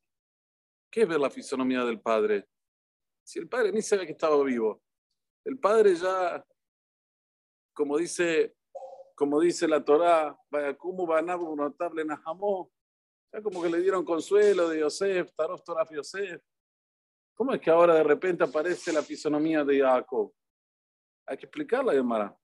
¿qué 0.91 1.03
es 1.03 1.09
ver 1.09 1.21
la 1.21 1.31
fisonomía 1.31 1.85
del 1.85 2.01
padre? 2.01 2.49
Si 3.25 3.39
el 3.39 3.49
padre 3.49 3.73
ni 3.73 3.81
sabe 3.83 4.07
que 4.07 4.13
estaba 4.13 4.43
vivo. 4.43 4.83
El 5.45 5.59
padre 5.59 5.95
ya, 5.95 6.45
como 7.73 7.97
dice, 7.97 8.57
como 9.15 9.41
dice 9.41 9.69
la 9.69 9.85
Torá, 9.85 10.37
vaya 10.51 10.77
como 10.77 11.07
banabo 11.07 11.55
notable 11.55 12.05
najamó, 12.05 12.73
ya 13.33 13.41
como 13.41 13.63
que 13.63 13.71
le 13.71 13.81
dieron 13.81 14.05
consuelo 14.05 14.69
de 14.69 14.81
Yosef, 14.81 15.33
Tarof 15.35 15.63
Toraf 15.63 15.91
Yosef. 15.93 16.43
¿Cómo 17.35 17.55
es 17.55 17.61
que 17.61 17.71
ahora 17.71 17.95
de 17.95 18.03
repente 18.03 18.45
aparece 18.45 18.93
la 18.93 19.03
fisonomía 19.03 19.65
de 19.65 19.81
Jacob? 19.81 20.33
Hay 21.27 21.39
que 21.39 21.47
explicarla, 21.47 21.95
Yomara. 21.95 22.37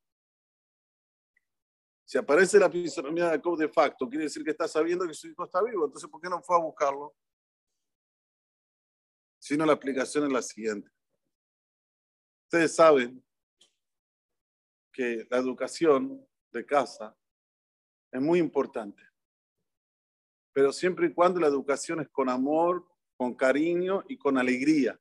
Si 2.05 2.17
aparece 2.17 2.59
la 2.59 2.71
fisonomía 2.71 3.25
de 3.25 3.31
Jacob 3.33 3.59
de 3.59 3.69
facto, 3.69 4.09
quiere 4.09 4.25
decir 4.25 4.45
que 4.45 4.53
está 4.53 4.69
sabiendo 4.69 5.07
que 5.07 5.13
su 5.13 5.27
hijo 5.27 5.45
está 5.45 5.61
vivo. 5.63 5.87
Entonces, 5.87 6.09
¿por 6.09 6.21
qué 6.21 6.31
no 6.31 6.41
fue 6.41 6.57
a 6.57 6.61
buscarlo? 6.61 7.15
Sino 9.47 9.65
la 9.65 9.75
explicación 9.75 10.25
es 10.27 10.33
la 10.33 10.43
siguiente. 10.43 10.91
Ustedes 12.47 12.75
saben 12.75 13.25
que 14.93 15.25
la 15.31 15.37
educación 15.37 16.27
de 16.51 16.67
casa 16.67 17.17
es 18.11 18.21
muy 18.21 18.41
importante. 18.41 19.01
Pero 20.53 20.73
siempre 20.73 21.07
y 21.07 21.15
cuando 21.15 21.39
la 21.39 21.47
educación 21.47 22.01
es 22.01 22.09
con 22.09 22.29
amor, 22.29 22.89
con 23.17 23.37
cariño 23.37 24.03
y 24.09 24.19
con 24.19 24.37
alegría. 24.37 25.01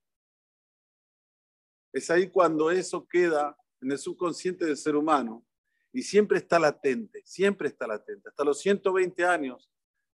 Es 1.92 2.12
ahí 2.12 2.30
cuando 2.30 2.70
eso 2.70 3.08
queda 3.08 3.58
en 3.82 3.94
el 3.94 3.98
subconsciente 3.98 4.64
del 4.64 4.78
ser 4.78 4.96
humano 4.96 5.44
y 5.92 6.04
siempre 6.04 6.38
está 6.38 6.60
latente, 6.60 7.24
siempre 7.26 7.70
está 7.70 7.88
latente. 7.88 8.30
Hasta 8.30 8.44
los 8.44 8.60
120 8.60 9.26
años 9.26 9.72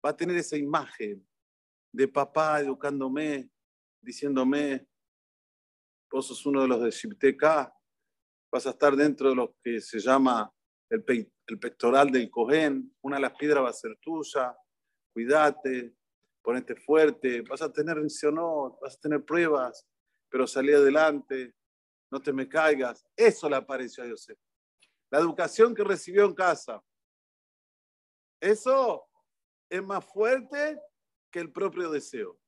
va 0.05 0.09
a 0.09 0.17
tener 0.17 0.35
esa 0.35 0.57
imagen 0.57 1.25
de 1.93 2.09
papá 2.09 2.59
educándome, 2.59 3.49
diciéndome, 4.07 4.87
vos 6.09 6.27
sos 6.27 6.45
uno 6.45 6.61
de 6.61 6.67
los 6.69 6.81
de 6.81 6.91
Shibteka, 6.91 7.75
vas 8.49 8.65
a 8.65 8.69
estar 8.69 8.95
dentro 8.95 9.29
de 9.29 9.35
lo 9.35 9.53
que 9.61 9.81
se 9.81 9.99
llama 9.99 10.49
el, 10.89 11.03
pectoral 11.59 12.09
del 12.09 12.29
Cohen, 12.29 12.95
una 13.01 13.17
de 13.17 13.23
las 13.23 13.33
piedras 13.33 13.65
va 13.65 13.69
a 13.69 13.73
ser 13.73 13.97
tuya, 13.97 14.57
cuídate, 15.11 15.93
ponete 16.41 16.77
fuerte, 16.77 17.41
vas 17.41 17.61
a 17.61 17.71
tener 17.71 17.97
no, 18.31 18.79
vas 18.81 18.95
a 18.95 18.99
tener 19.01 19.25
pruebas, 19.25 19.85
pero 20.29 20.47
salí 20.47 20.71
adelante, 20.71 21.53
no 22.09 22.21
te 22.21 22.31
me 22.31 22.47
caigas. 22.47 23.05
Eso 23.13 23.49
le 23.49 23.57
apareció 23.57 24.05
a 24.05 24.09
José. 24.09 24.37
La 25.11 25.19
educación 25.19 25.75
que 25.75 25.83
recibió 25.83 26.23
en 26.23 26.33
casa. 26.33 26.81
Eso 28.39 29.05
es 29.69 29.83
más 29.83 30.05
fuerte 30.05 30.79
que 31.29 31.39
el 31.39 31.51
propio 31.51 31.91
deseo. 31.91 32.39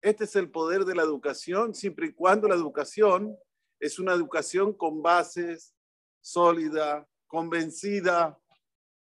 Este 0.00 0.24
es 0.24 0.36
el 0.36 0.50
poder 0.50 0.84
de 0.84 0.94
la 0.94 1.02
educación, 1.02 1.74
siempre 1.74 2.08
y 2.08 2.12
cuando 2.12 2.48
la 2.48 2.54
educación 2.54 3.36
es 3.80 3.98
una 3.98 4.12
educación 4.12 4.72
con 4.72 5.02
bases 5.02 5.74
sólida, 6.20 7.08
convencida, 7.26 8.38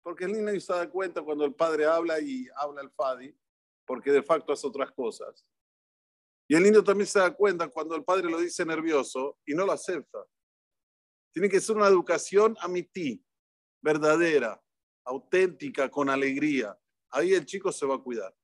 porque 0.02 0.24
el 0.24 0.32
niño 0.32 0.58
se 0.60 0.72
da 0.72 0.88
cuenta 0.88 1.22
cuando 1.22 1.44
el 1.44 1.54
padre 1.54 1.86
habla 1.86 2.20
y 2.20 2.46
habla 2.56 2.82
el 2.82 2.90
Fadi, 2.90 3.36
porque 3.86 4.10
de 4.10 4.22
facto 4.22 4.52
hace 4.52 4.66
otras 4.66 4.90
cosas. 4.92 5.46
Y 6.48 6.56
el 6.56 6.62
niño 6.62 6.82
también 6.82 7.06
se 7.06 7.18
da 7.18 7.34
cuenta 7.34 7.68
cuando 7.68 7.94
el 7.94 8.04
padre 8.04 8.30
lo 8.30 8.40
dice 8.40 8.64
nervioso 8.64 9.38
y 9.44 9.54
no 9.54 9.66
lo 9.66 9.72
acepta. 9.72 10.24
Tiene 11.32 11.48
que 11.48 11.60
ser 11.60 11.76
una 11.76 11.88
educación 11.88 12.56
a 12.60 12.68
ti, 12.90 13.22
verdadera, 13.82 14.62
auténtica, 15.04 15.90
con 15.90 16.08
alegría. 16.08 16.78
Ahí 17.10 17.34
el 17.34 17.44
chico 17.44 17.70
se 17.70 17.86
va 17.86 17.96
a 17.96 18.02
cuidar. 18.02 18.34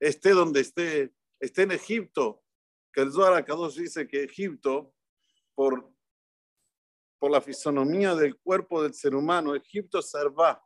Esté 0.00 0.30
donde 0.30 0.60
esté, 0.60 1.14
esté 1.40 1.62
en 1.62 1.72
Egipto, 1.72 2.44
que 2.92 3.00
el 3.00 3.12
Zohar 3.12 3.34
Akadosh 3.34 3.76
dice 3.76 4.06
que 4.06 4.24
Egipto, 4.24 4.94
por, 5.54 5.92
por 7.18 7.30
la 7.30 7.40
fisonomía 7.40 8.14
del 8.14 8.38
cuerpo 8.38 8.82
del 8.82 8.94
ser 8.94 9.14
humano, 9.14 9.54
Egipto 9.54 10.02
servá, 10.02 10.62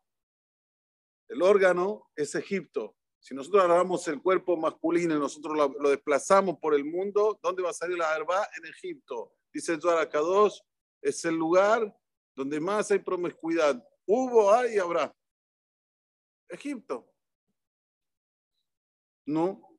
el 1.28 1.42
órgano 1.42 2.10
es 2.14 2.34
Egipto. 2.34 2.96
Si 3.18 3.34
nosotros 3.34 3.64
agarramos 3.64 4.06
el 4.08 4.20
cuerpo 4.20 4.56
masculino 4.56 5.16
y 5.16 5.18
nosotros 5.18 5.56
lo, 5.56 5.88
desplazamos 5.88 6.58
por 6.58 6.74
el 6.74 6.84
mundo, 6.84 7.38
¿dónde 7.42 7.62
va 7.62 7.70
a 7.70 7.74
salir 7.74 7.96
la 7.96 8.14
herba? 8.14 8.46
En 8.58 8.66
Egipto. 8.66 9.32
Dice 9.52 9.72
el 9.72 9.80
Zohar 9.80 10.08
Kadosh, 10.10 10.60
es 11.00 11.24
el 11.24 11.34
lugar 11.34 11.96
donde 12.34 12.60
más 12.60 12.90
hay 12.90 12.98
promiscuidad. 12.98 13.82
Hubo, 14.04 14.52
hay 14.52 14.74
y 14.74 14.78
habrá. 14.78 15.14
Egipto. 16.48 17.10
No. 19.24 19.73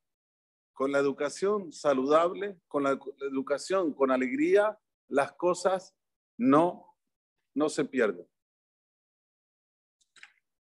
Con 0.75 0.91
la 0.91 1.00
educación 1.00 1.72
saludable, 1.72 2.60
con 2.67 2.84
la 2.84 3.00
educación 3.32 3.94
con 3.94 4.12
alegría, 4.12 4.77
las 5.08 5.32
cosas 5.34 5.96
no, 6.38 6.96
no 7.55 7.70
se 7.70 7.86
pierden. 7.86 8.27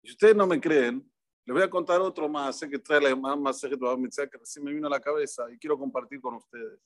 Si 0.02 0.12
ustedes 0.12 0.36
no 0.36 0.46
me 0.46 0.58
creen, 0.60 1.06
les 1.44 1.54
voy 1.54 1.62
a 1.62 1.68
contar 1.68 2.00
otro 2.00 2.28
más, 2.28 2.60
que 2.60 2.78
trae 2.78 3.00
la 3.00 3.16
más 3.16 3.60
que 3.60 4.38
recién 4.38 4.64
me 4.64 4.72
vino 4.72 4.86
a 4.86 4.90
la 4.90 5.00
cabeza 5.00 5.50
y 5.50 5.58
quiero 5.58 5.76
compartir 5.76 6.20
con 6.20 6.36
ustedes. 6.36 6.78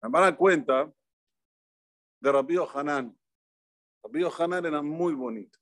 Me 0.00 0.08
van 0.08 0.24
a 0.24 0.36
cuenta 0.36 0.92
de 2.20 2.32
Rabío 2.32 2.66
Hanan. 2.74 3.14
Rabío 4.02 4.32
Hanan 4.36 4.64
era 4.64 4.80
muy 4.80 5.12
bonito. 5.12 5.58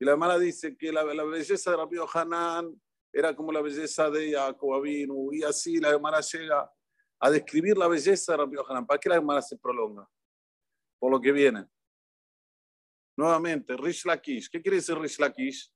Y 0.00 0.04
la 0.04 0.12
hermana 0.12 0.36
dice 0.36 0.76
que 0.76 0.90
la, 0.90 1.04
belleza 1.04 1.70
de 1.70 1.76
Rabío 1.76 2.06
Hanan 2.12 2.82
era 3.12 3.36
como 3.36 3.52
la 3.52 3.60
belleza 3.60 4.08
de 4.10 4.32
Jacob 4.32 4.84
y 4.86 5.42
así 5.42 5.78
la 5.78 5.90
hermana 5.90 6.20
llega 6.20 6.72
a 7.20 7.30
describir 7.30 7.76
la 7.76 7.86
belleza 7.86 8.32
de 8.32 8.38
Rabío 8.38 8.68
Hanan. 8.68 8.86
¿Para 8.86 8.98
qué 8.98 9.08
la 9.08 9.16
hermana 9.16 9.42
se 9.42 9.56
prolonga? 9.58 10.08
Por 10.98 11.10
lo 11.10 11.20
que 11.20 11.30
viene. 11.30 11.66
Nuevamente, 13.16 13.76
Rish 13.76 14.06
Lakish. 14.06 14.48
¿Qué 14.50 14.62
quiere 14.62 14.76
decir 14.76 14.98
Rish 14.98 15.18
Lakish? 15.18 15.72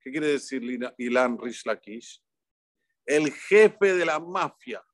¿Qué 0.00 0.10
quiere 0.10 0.28
decir 0.28 0.62
Ilan 0.98 1.38
Rish 1.38 1.66
Lakish? 1.66 2.22
El 3.04 3.32
jefe 3.32 3.94
de 3.94 4.06
la 4.06 4.20
mafia. 4.20 4.84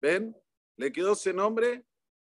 ¿Ven? 0.00 0.34
Le 0.76 0.92
quedó 0.92 1.12
ese 1.12 1.32
nombre 1.32 1.84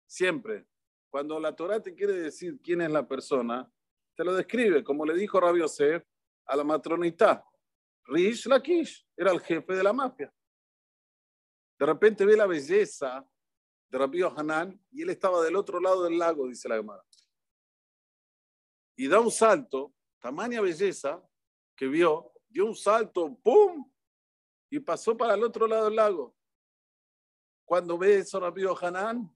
siempre. 0.07 0.67
Cuando 1.11 1.39
la 1.39 1.55
Torah 1.55 1.81
te 1.81 1.95
quiere 1.95 2.15
decir 2.15 2.61
quién 2.63 2.81
es 2.81 2.91
la 2.91 3.07
persona, 3.07 3.71
te 4.15 4.25
lo 4.25 4.35
describe, 4.35 4.83
como 4.83 5.07
le 5.07 5.15
dijo 5.15 5.41
Rabbi 5.41 5.61
Yosef 5.61 6.05
a 6.47 6.57
la 6.57 6.65
matronita. 6.65 7.45
Rish 8.09 8.47
Lakish 8.47 9.07
era 9.17 9.31
el 9.31 9.41
jefe 9.41 9.75
de 9.75 9.83
la 9.83 9.93
mafia. 9.93 10.33
De 11.79 11.87
repente 11.87 12.25
ve 12.25 12.37
la 12.37 12.47
belleza 12.47 13.25
de 13.88 13.99
Rabbi 13.99 14.23
Hanan 14.23 14.81
y 14.91 15.03
él 15.03 15.11
estaba 15.11 15.43
del 15.43 15.55
otro 15.55 15.79
lado 15.79 16.03
del 16.05 16.19
lago, 16.19 16.49
dice 16.49 16.69
la 16.69 16.77
Gemara 16.77 17.05
y 18.99 19.07
da 19.07 19.21
un 19.21 19.31
salto, 19.31 19.95
tamaña 20.19 20.61
belleza, 20.61 21.23
que 21.77 21.87
vio, 21.87 22.33
dio 22.49 22.67
un 22.67 22.75
salto, 22.75 23.33
¡pum! 23.45 23.88
Y 24.69 24.81
pasó 24.81 25.17
para 25.17 25.35
el 25.35 25.45
otro 25.45 25.69
lado 25.69 25.85
del 25.85 25.95
lago. 25.95 26.37
Cuando 27.65 27.97
ve 27.97 28.19
eso, 28.19 28.41
rápido 28.41 28.77
Hanán, 28.77 29.33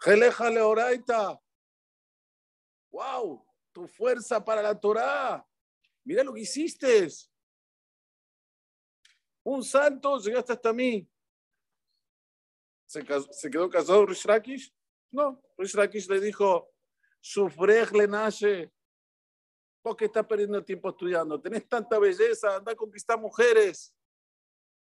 Gelejale 0.00 0.60
oraita. 0.60 1.40
¡Wow! 2.90 3.46
Tu 3.72 3.86
fuerza 3.86 4.44
para 4.44 4.60
la 4.60 4.78
Torah. 4.78 5.46
Mira 6.04 6.22
lo 6.22 6.32
que 6.34 6.40
hiciste. 6.40 7.08
Un 9.44 9.62
salto, 9.62 10.18
llegaste 10.18 10.52
hasta 10.52 10.72
mí. 10.72 11.08
¿Se, 12.86 13.50
quedó 13.50 13.68
casado 13.68 14.06
Rish 14.06 14.72
No, 15.10 15.42
Rish 15.56 16.08
le 16.08 16.20
dijo, 16.20 16.72
Sufrej 17.20 17.92
le 17.92 18.06
nace. 18.06 18.72
¿Por 19.82 19.96
qué 19.96 20.06
estás 20.06 20.26
perdiendo 20.26 20.64
tiempo 20.64 20.90
estudiando? 20.90 21.40
Tenés 21.40 21.66
tanta 21.66 21.98
belleza, 21.98 22.56
anda 22.56 22.72
a 22.72 22.76
conquistar 22.76 23.18
mujeres. 23.18 23.94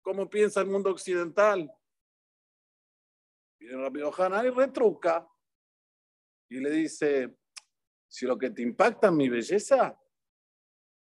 ¿Cómo 0.03 0.29
piensa 0.29 0.61
el 0.61 0.67
mundo 0.67 0.91
occidental? 0.91 1.71
Viene 3.59 3.77
Rabbi 3.77 4.01
Hanan 4.17 4.47
y 4.47 4.51
retruca. 4.51 5.29
Y 6.49 6.61
le 6.61 6.71
dice, 6.71 7.37
si 8.09 8.27
lo 8.27 8.39
que 8.39 8.51
te 8.51 8.63
impacta 8.63 9.09
es 9.09 9.13
mi 9.13 9.29
belleza, 9.29 10.00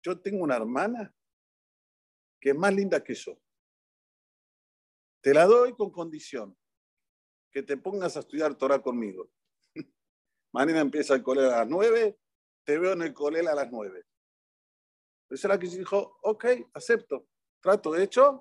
yo 0.03 0.21
tengo 0.21 0.43
una 0.43 0.57
hermana 0.57 1.15
que 2.41 2.51
es 2.51 2.57
más 2.57 2.75
linda 2.75 3.03
que 3.03 3.15
yo. 3.15 3.39
Te 5.21 5.33
la 5.33 5.47
doy 5.47 5.75
con 5.75 5.91
condición 5.91 6.57
que 7.53 7.63
te 7.63 7.77
pongas 7.77 8.17
a 8.17 8.21
estudiar 8.21 8.57
Torah 8.57 8.83
conmigo. 8.83 9.31
Mañana 10.53 10.81
empieza 10.81 11.15
el 11.15 11.23
colel 11.23 11.47
a 11.47 11.59
las 11.59 11.69
9, 11.69 12.19
te 12.65 12.79
veo 12.79 12.93
en 12.93 13.03
el 13.03 13.15
colel 13.15 13.47
a 13.47 13.55
las 13.55 13.71
9. 13.71 14.05
Entonces 15.25 15.49
la 15.49 15.59
que 15.59 15.69
dijo, 15.69 16.19
ok, 16.23 16.47
acepto. 16.75 17.29
Trato 17.61 17.97
hecho. 17.97 18.41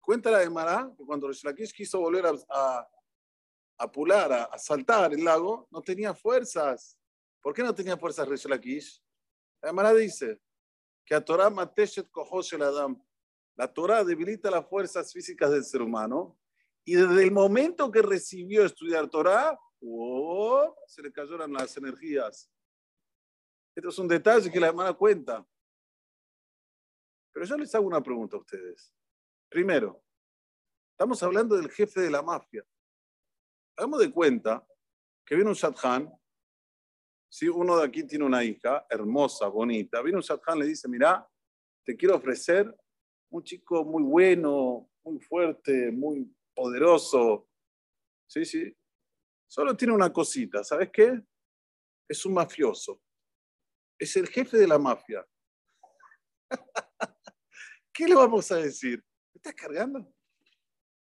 Cuenta 0.00 0.30
la 0.30 0.38
de 0.38 0.50
Mará 0.50 0.92
que 0.96 1.04
cuando 1.04 1.28
Rishlakish 1.28 1.72
quiso 1.72 2.00
volver 2.00 2.26
a, 2.26 2.88
a, 3.78 3.92
pular, 3.92 4.32
a, 4.32 4.58
saltar 4.58 5.12
el 5.12 5.22
lago, 5.22 5.68
no 5.70 5.82
tenía 5.82 6.14
fuerzas. 6.14 6.98
¿Por 7.40 7.52
qué 7.52 7.62
no 7.62 7.74
tenía 7.74 7.96
fuerzas 7.96 8.26
Rishlakish? 8.26 9.00
La 9.62 9.72
Mará 9.72 9.94
dice 9.94 10.40
que 11.04 11.14
a 11.14 11.24
Torah 11.24 11.50
mateshet 11.50 12.08
el 12.52 12.62
adam. 12.62 13.02
La 13.54 13.72
Torah 13.72 14.02
debilita 14.02 14.50
las 14.50 14.68
fuerzas 14.68 15.12
físicas 15.12 15.50
del 15.50 15.64
ser 15.64 15.82
humano 15.82 16.38
y 16.84 16.94
desde 16.94 17.22
el 17.22 17.30
momento 17.30 17.90
que 17.90 18.02
recibió 18.02 18.64
estudiar 18.64 19.08
Torah, 19.08 19.58
se 20.86 21.02
le 21.02 21.12
cayeron 21.12 21.52
las 21.52 21.76
energías. 21.76 22.50
Esto 23.74 23.88
es 23.88 23.98
un 23.98 24.08
detalle 24.08 24.50
que 24.50 24.60
la 24.60 24.68
hermana 24.68 24.92
cuenta. 24.92 25.46
Pero 27.32 27.46
yo 27.46 27.56
les 27.56 27.74
hago 27.74 27.86
una 27.86 28.02
pregunta 28.02 28.36
a 28.36 28.40
ustedes. 28.40 28.92
Primero, 29.48 30.02
estamos 30.90 31.22
hablando 31.22 31.56
del 31.56 31.70
jefe 31.70 32.00
de 32.00 32.10
la 32.10 32.22
mafia. 32.22 32.64
Hagamos 33.76 34.00
de 34.00 34.10
cuenta 34.10 34.66
que 35.24 35.34
viene 35.34 35.50
un 35.50 35.56
Shadchan, 35.56 36.12
si 37.32 37.48
uno 37.48 37.78
de 37.78 37.86
aquí 37.86 38.04
tiene 38.04 38.26
una 38.26 38.44
hija 38.44 38.86
hermosa, 38.90 39.48
bonita, 39.48 40.02
viene 40.02 40.18
un 40.18 40.22
Shadchan 40.22 40.58
le 40.58 40.66
dice, 40.66 40.86
mira, 40.86 41.26
te 41.82 41.96
quiero 41.96 42.16
ofrecer 42.16 42.76
un 43.30 43.42
chico 43.42 43.86
muy 43.86 44.02
bueno, 44.02 44.90
muy 45.02 45.18
fuerte, 45.18 45.90
muy 45.90 46.30
poderoso. 46.54 47.48
Sí, 48.26 48.44
sí, 48.44 48.76
Solo 49.46 49.74
tiene 49.74 49.94
una 49.94 50.12
cosita, 50.12 50.62
¿sabes 50.62 50.90
qué? 50.92 51.22
Es 52.06 52.26
un 52.26 52.34
mafioso. 52.34 53.00
Es 53.98 54.14
el 54.16 54.28
jefe 54.28 54.58
de 54.58 54.68
la 54.68 54.78
mafia. 54.78 55.26
¿Qué 57.94 58.08
le 58.08 58.14
vamos 58.14 58.52
a 58.52 58.56
decir? 58.56 59.02
¿Me 59.32 59.38
estás 59.38 59.54
cargando? 59.54 60.06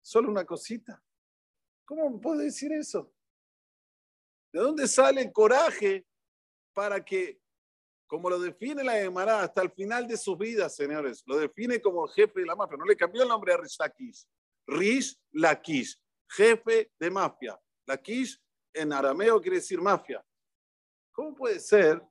Solo 0.01 0.31
una 0.31 0.43
cosita. 0.43 0.99
¿Cómo 1.85 2.19
puede 2.19 2.45
decir 2.45 2.73
eso? 2.73 3.13
¿De 4.51 4.59
dónde 4.59 4.87
sale 4.87 5.21
el 5.21 5.31
coraje 5.31 6.07
para 6.75 7.03
que, 7.03 7.41
como 8.05 8.29
lo 8.29 8.37
define 8.37 8.83
la 8.83 8.99
Emara 8.99 9.41
hasta 9.41 9.63
el 9.63 9.71
final 9.71 10.07
de 10.07 10.17
sus 10.17 10.37
vidas, 10.37 10.75
señores, 10.75 11.23
lo 11.25 11.37
define 11.37 11.81
como 11.81 12.05
jefe 12.07 12.41
de 12.41 12.45
la 12.45 12.55
mafia? 12.55 12.77
No 12.77 12.85
le 12.85 12.95
cambió 12.95 13.23
el 13.23 13.29
nombre 13.29 13.53
a 13.53 13.57
Rish 13.57 13.77
Lakish. 13.79 14.27
Rish 14.67 15.17
Lakish, 15.31 15.99
jefe 16.29 16.91
de 16.99 17.09
mafia. 17.09 17.59
La 17.87 17.97
Kish 17.97 18.39
en 18.73 18.93
arameo 18.93 19.41
quiere 19.41 19.57
decir 19.57 19.81
mafia. 19.81 20.23
¿Cómo 21.11 21.33
puede 21.33 21.59
ser 21.59 22.03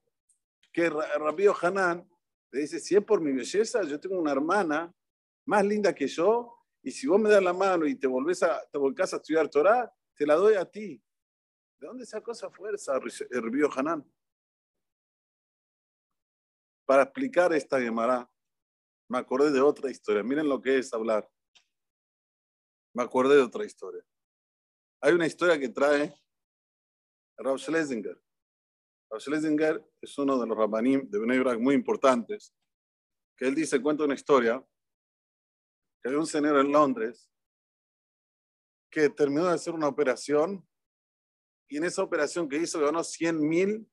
que 0.73 0.89
Rabío 0.89 1.55
Hanan 1.61 2.09
le 2.51 2.61
dice, 2.61 2.81
si 2.81 2.97
es 2.97 3.05
por 3.05 3.21
mi 3.21 3.33
belleza, 3.33 3.83
yo 3.83 4.01
tengo 4.01 4.17
una 4.17 4.33
hermana 4.33 4.93
más 5.45 5.65
linda 5.65 5.95
que 5.95 6.07
yo, 6.07 6.55
y 6.83 6.91
si 6.91 7.07
vos 7.07 7.21
me 7.21 7.29
das 7.29 7.43
la 7.43 7.53
mano 7.53 7.87
y 7.87 7.97
te 7.97 8.07
volvés 8.07 8.43
a, 8.43 8.65
te 8.71 8.79
volcás 8.79 9.13
a 9.13 9.17
estudiar 9.17 9.49
Torah, 9.49 9.93
te 10.17 10.27
la 10.27 10.35
doy 10.35 10.55
a 10.55 10.65
ti. 10.65 11.03
¿De 11.79 11.87
dónde 11.87 12.07
sacó 12.07 12.33
esa 12.33 12.51
fuerza 12.51 12.99
Rabío 13.31 13.69
Hanan? 13.75 14.05
Para 16.87 17.05
explicar 17.05 17.53
esta 17.53 17.81
Gemara, 17.81 18.31
me 19.09 19.19
acordé 19.19 19.51
de 19.51 19.61
otra 19.61 19.91
historia. 19.91 20.23
Miren 20.23 20.49
lo 20.49 20.61
que 20.61 20.79
es 20.79 20.93
hablar. 20.93 21.29
Me 22.95 23.03
acordé 23.03 23.37
de 23.37 23.43
otra 23.43 23.65
historia. 23.65 24.05
Hay 25.01 25.13
una 25.13 25.27
historia 25.27 25.59
que 25.59 25.69
trae 25.69 26.15
Rav 27.37 27.59
Schlesinger. 27.59 28.21
Rav 29.11 29.21
Schlesinger 29.21 29.85
es 30.01 30.17
uno 30.19 30.39
de 30.39 30.47
los 30.47 30.57
rabanim 30.57 31.09
de 31.09 31.19
Bnei 31.19 31.59
muy 31.59 31.75
importantes, 31.75 32.55
que 33.37 33.47
él 33.47 33.55
dice, 33.55 33.83
cuenta 33.83 34.05
una 34.05 34.15
historia, 34.15 34.65
que 36.03 36.11
hay 36.11 36.15
un 36.15 36.27
señor 36.27 36.59
en 36.59 36.71
Londres 36.71 37.31
que 38.91 39.11
terminó 39.11 39.47
de 39.47 39.55
hacer 39.55 39.75
una 39.75 39.89
operación 39.89 40.65
y 41.69 41.79
en 41.79 41.85
esa 41.85 42.03
operación 42.03 42.49
que 42.49 42.59
hizo 42.59 42.79
ganó 42.79 43.03
100 43.03 43.41
mil 43.41 43.91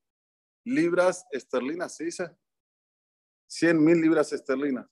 libras 0.64 1.26
esterlinas, 1.32 1.96
¿se 1.96 2.04
dice? 2.04 2.36
100 3.52 3.84
mil 3.84 4.00
libras 4.00 4.32
esterlinas. 4.32 4.86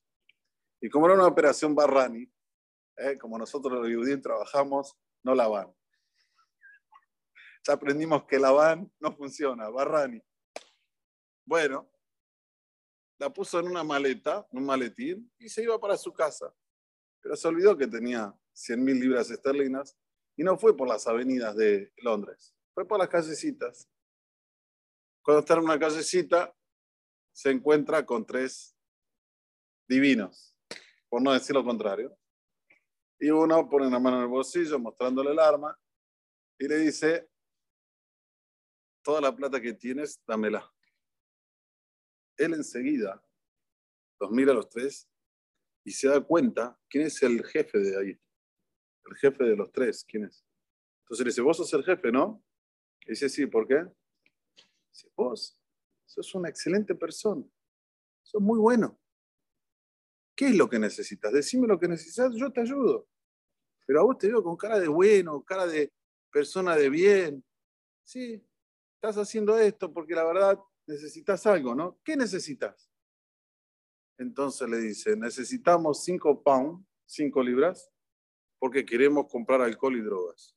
Y 0.82 0.90
como 0.90 1.06
era 1.06 1.14
una 1.14 1.26
operación 1.26 1.74
Barrani, 1.74 2.30
eh, 2.98 3.16
como 3.16 3.38
nosotros 3.38 3.72
los 3.72 3.88
judíos 3.88 4.20
trabajamos, 4.20 4.98
no 5.22 5.34
la 5.34 5.48
van. 5.48 5.74
Ya 7.66 7.72
aprendimos 7.72 8.24
que 8.24 8.38
la 8.38 8.50
van 8.50 8.92
no 9.00 9.16
funciona, 9.16 9.70
Barrani. 9.70 10.22
Bueno, 11.46 11.90
la 13.18 13.32
puso 13.32 13.60
en 13.60 13.68
una 13.68 13.82
maleta, 13.82 14.46
un 14.50 14.66
maletín, 14.66 15.32
y 15.38 15.48
se 15.48 15.62
iba 15.62 15.80
para 15.80 15.96
su 15.96 16.12
casa. 16.12 16.54
Pero 17.22 17.36
se 17.36 17.48
olvidó 17.48 17.78
que 17.78 17.86
tenía 17.86 18.34
100 18.52 18.84
mil 18.84 19.00
libras 19.00 19.30
esterlinas 19.30 19.96
y 20.36 20.44
no 20.44 20.58
fue 20.58 20.76
por 20.76 20.86
las 20.86 21.06
avenidas 21.06 21.56
de 21.56 21.94
Londres, 21.96 22.54
fue 22.74 22.86
por 22.86 22.98
las 22.98 23.08
callecitas. 23.08 23.88
Cuando 25.22 25.40
está 25.40 25.54
en 25.54 25.60
una 25.60 25.78
callecita, 25.78 26.54
se 27.32 27.50
encuentra 27.50 28.04
con 28.04 28.26
tres 28.26 28.76
divinos, 29.88 30.56
por 31.08 31.22
no 31.22 31.32
decir 31.32 31.54
lo 31.54 31.64
contrario. 31.64 32.16
Y 33.18 33.30
uno 33.30 33.68
pone 33.68 33.90
la 33.90 33.98
mano 33.98 34.16
en 34.16 34.22
el 34.22 34.28
bolsillo 34.28 34.78
mostrándole 34.78 35.32
el 35.32 35.38
arma 35.38 35.78
y 36.58 36.68
le 36.68 36.78
dice, 36.78 37.28
toda 39.02 39.20
la 39.20 39.34
plata 39.34 39.60
que 39.60 39.74
tienes, 39.74 40.22
dámela. 40.26 40.70
Él 42.36 42.54
enseguida 42.54 43.22
los 44.20 44.30
mira 44.30 44.52
a 44.52 44.54
los 44.54 44.68
tres 44.68 45.08
y 45.84 45.90
se 45.90 46.08
da 46.08 46.20
cuenta 46.20 46.78
quién 46.88 47.06
es 47.06 47.22
el 47.22 47.44
jefe 47.44 47.78
de 47.78 47.98
ahí. 47.98 48.20
El 49.04 49.16
jefe 49.16 49.44
de 49.44 49.56
los 49.56 49.72
tres, 49.72 50.04
¿quién 50.06 50.24
es? 50.24 50.44
Entonces 51.02 51.24
le 51.24 51.30
dice, 51.30 51.42
vos 51.42 51.56
sos 51.56 51.72
el 51.74 51.84
jefe, 51.84 52.12
¿no? 52.12 52.42
Y 53.00 53.10
dice, 53.10 53.28
sí, 53.28 53.46
¿por 53.46 53.66
qué? 53.66 53.84
Dice, 54.92 55.10
vos 55.16 55.59
sos 56.10 56.34
una 56.34 56.48
excelente 56.48 56.94
persona. 56.96 57.44
Sos 58.22 58.42
muy 58.42 58.58
bueno. 58.58 58.98
¿Qué 60.34 60.48
es 60.48 60.56
lo 60.56 60.68
que 60.68 60.78
necesitas? 60.78 61.32
Decime 61.32 61.68
lo 61.68 61.78
que 61.78 61.86
necesitas, 61.86 62.34
yo 62.34 62.50
te 62.50 62.62
ayudo. 62.62 63.08
Pero 63.86 64.00
a 64.00 64.04
vos 64.04 64.18
te 64.18 64.26
veo 64.26 64.42
con 64.42 64.56
cara 64.56 64.80
de 64.80 64.88
bueno, 64.88 65.44
cara 65.44 65.66
de 65.66 65.92
persona 66.32 66.74
de 66.74 66.90
bien. 66.90 67.44
Sí, 68.02 68.44
estás 68.94 69.18
haciendo 69.18 69.56
esto 69.56 69.92
porque 69.92 70.14
la 70.14 70.24
verdad 70.24 70.58
necesitas 70.86 71.46
algo, 71.46 71.76
¿no? 71.76 72.00
¿Qué 72.02 72.16
necesitas? 72.16 72.90
Entonces 74.18 74.68
le 74.68 74.78
dice, 74.78 75.16
necesitamos 75.16 76.02
cinco 76.02 76.42
pounds, 76.42 76.84
cinco 77.06 77.42
libras, 77.42 77.88
porque 78.58 78.84
queremos 78.84 79.30
comprar 79.30 79.60
alcohol 79.62 79.96
y 79.96 80.02
drogas. 80.02 80.56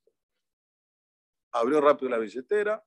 Abrió 1.51 1.79
rápido 1.79 2.09
la 2.09 2.17
billetera, 2.17 2.83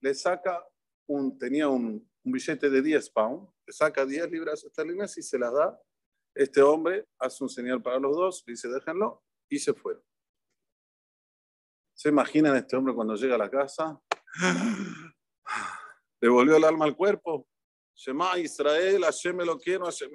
le 0.00 0.14
saca 0.14 0.66
un, 1.06 1.38
tenía 1.38 1.68
un, 1.68 2.08
billete 2.24 2.70
de 2.70 2.82
10 2.82 3.10
pounds, 3.10 3.52
le 3.66 3.72
saca 3.72 4.06
10 4.06 4.30
libras 4.30 4.64
esterlinas 4.64 5.16
y 5.18 5.22
se 5.22 5.38
las 5.38 5.52
da. 5.52 5.80
Este 6.34 6.62
hombre 6.62 7.06
hace 7.18 7.42
un 7.42 7.50
señal 7.50 7.82
para 7.82 7.98
los 7.98 8.16
dos, 8.16 8.44
le 8.46 8.52
dice, 8.52 8.68
déjenlo, 8.68 9.22
y 9.48 9.58
se 9.58 9.74
fueron. 9.74 10.02
¿Se 11.94 12.08
imaginan 12.08 12.56
este 12.56 12.76
hombre 12.76 12.94
cuando 12.94 13.14
llega 13.16 13.34
a 13.34 13.38
la 13.38 13.50
casa? 13.50 14.00
Le 16.20 16.28
volvió 16.28 16.56
el 16.56 16.64
alma 16.64 16.84
al 16.84 16.96
cuerpo. 16.96 17.48
Shema 17.94 18.38
Israel, 18.38 19.02
Hashem 19.02 19.38
lo 19.38 19.58
quiero, 19.58 19.84
Hashem 19.84 20.10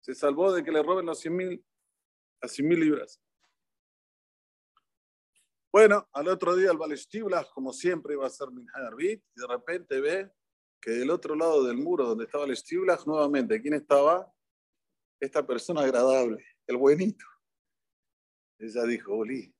Se 0.00 0.14
salvó 0.14 0.52
de 0.52 0.62
que 0.62 0.70
le 0.70 0.82
roben 0.82 1.06
los 1.06 1.18
100 1.18 1.36
mil, 1.36 1.64
las 2.40 2.52
100 2.52 2.68
mil 2.68 2.80
libras. 2.80 3.20
Bueno, 5.72 6.06
al 6.12 6.28
otro 6.28 6.54
día 6.54 6.70
el 6.70 6.76
Balestiblas, 6.76 7.46
como 7.48 7.72
siempre, 7.72 8.12
iba 8.12 8.26
a 8.26 8.30
ser 8.30 8.50
Minhayarbit, 8.50 9.24
y 9.34 9.40
de 9.40 9.46
repente 9.46 10.00
ve 10.02 10.30
que 10.78 10.90
del 10.90 11.08
otro 11.08 11.34
lado 11.34 11.64
del 11.64 11.78
muro 11.78 12.08
donde 12.08 12.24
estaba 12.24 12.44
el 12.44 12.54
Stiblas, 12.54 13.06
nuevamente, 13.06 13.62
¿quién 13.62 13.72
estaba? 13.72 14.30
Esta 15.18 15.46
persona 15.46 15.80
agradable, 15.80 16.44
el 16.66 16.76
buenito. 16.76 17.24
Ella 18.58 18.82
dijo, 18.84 19.14
Oli, 19.14 19.50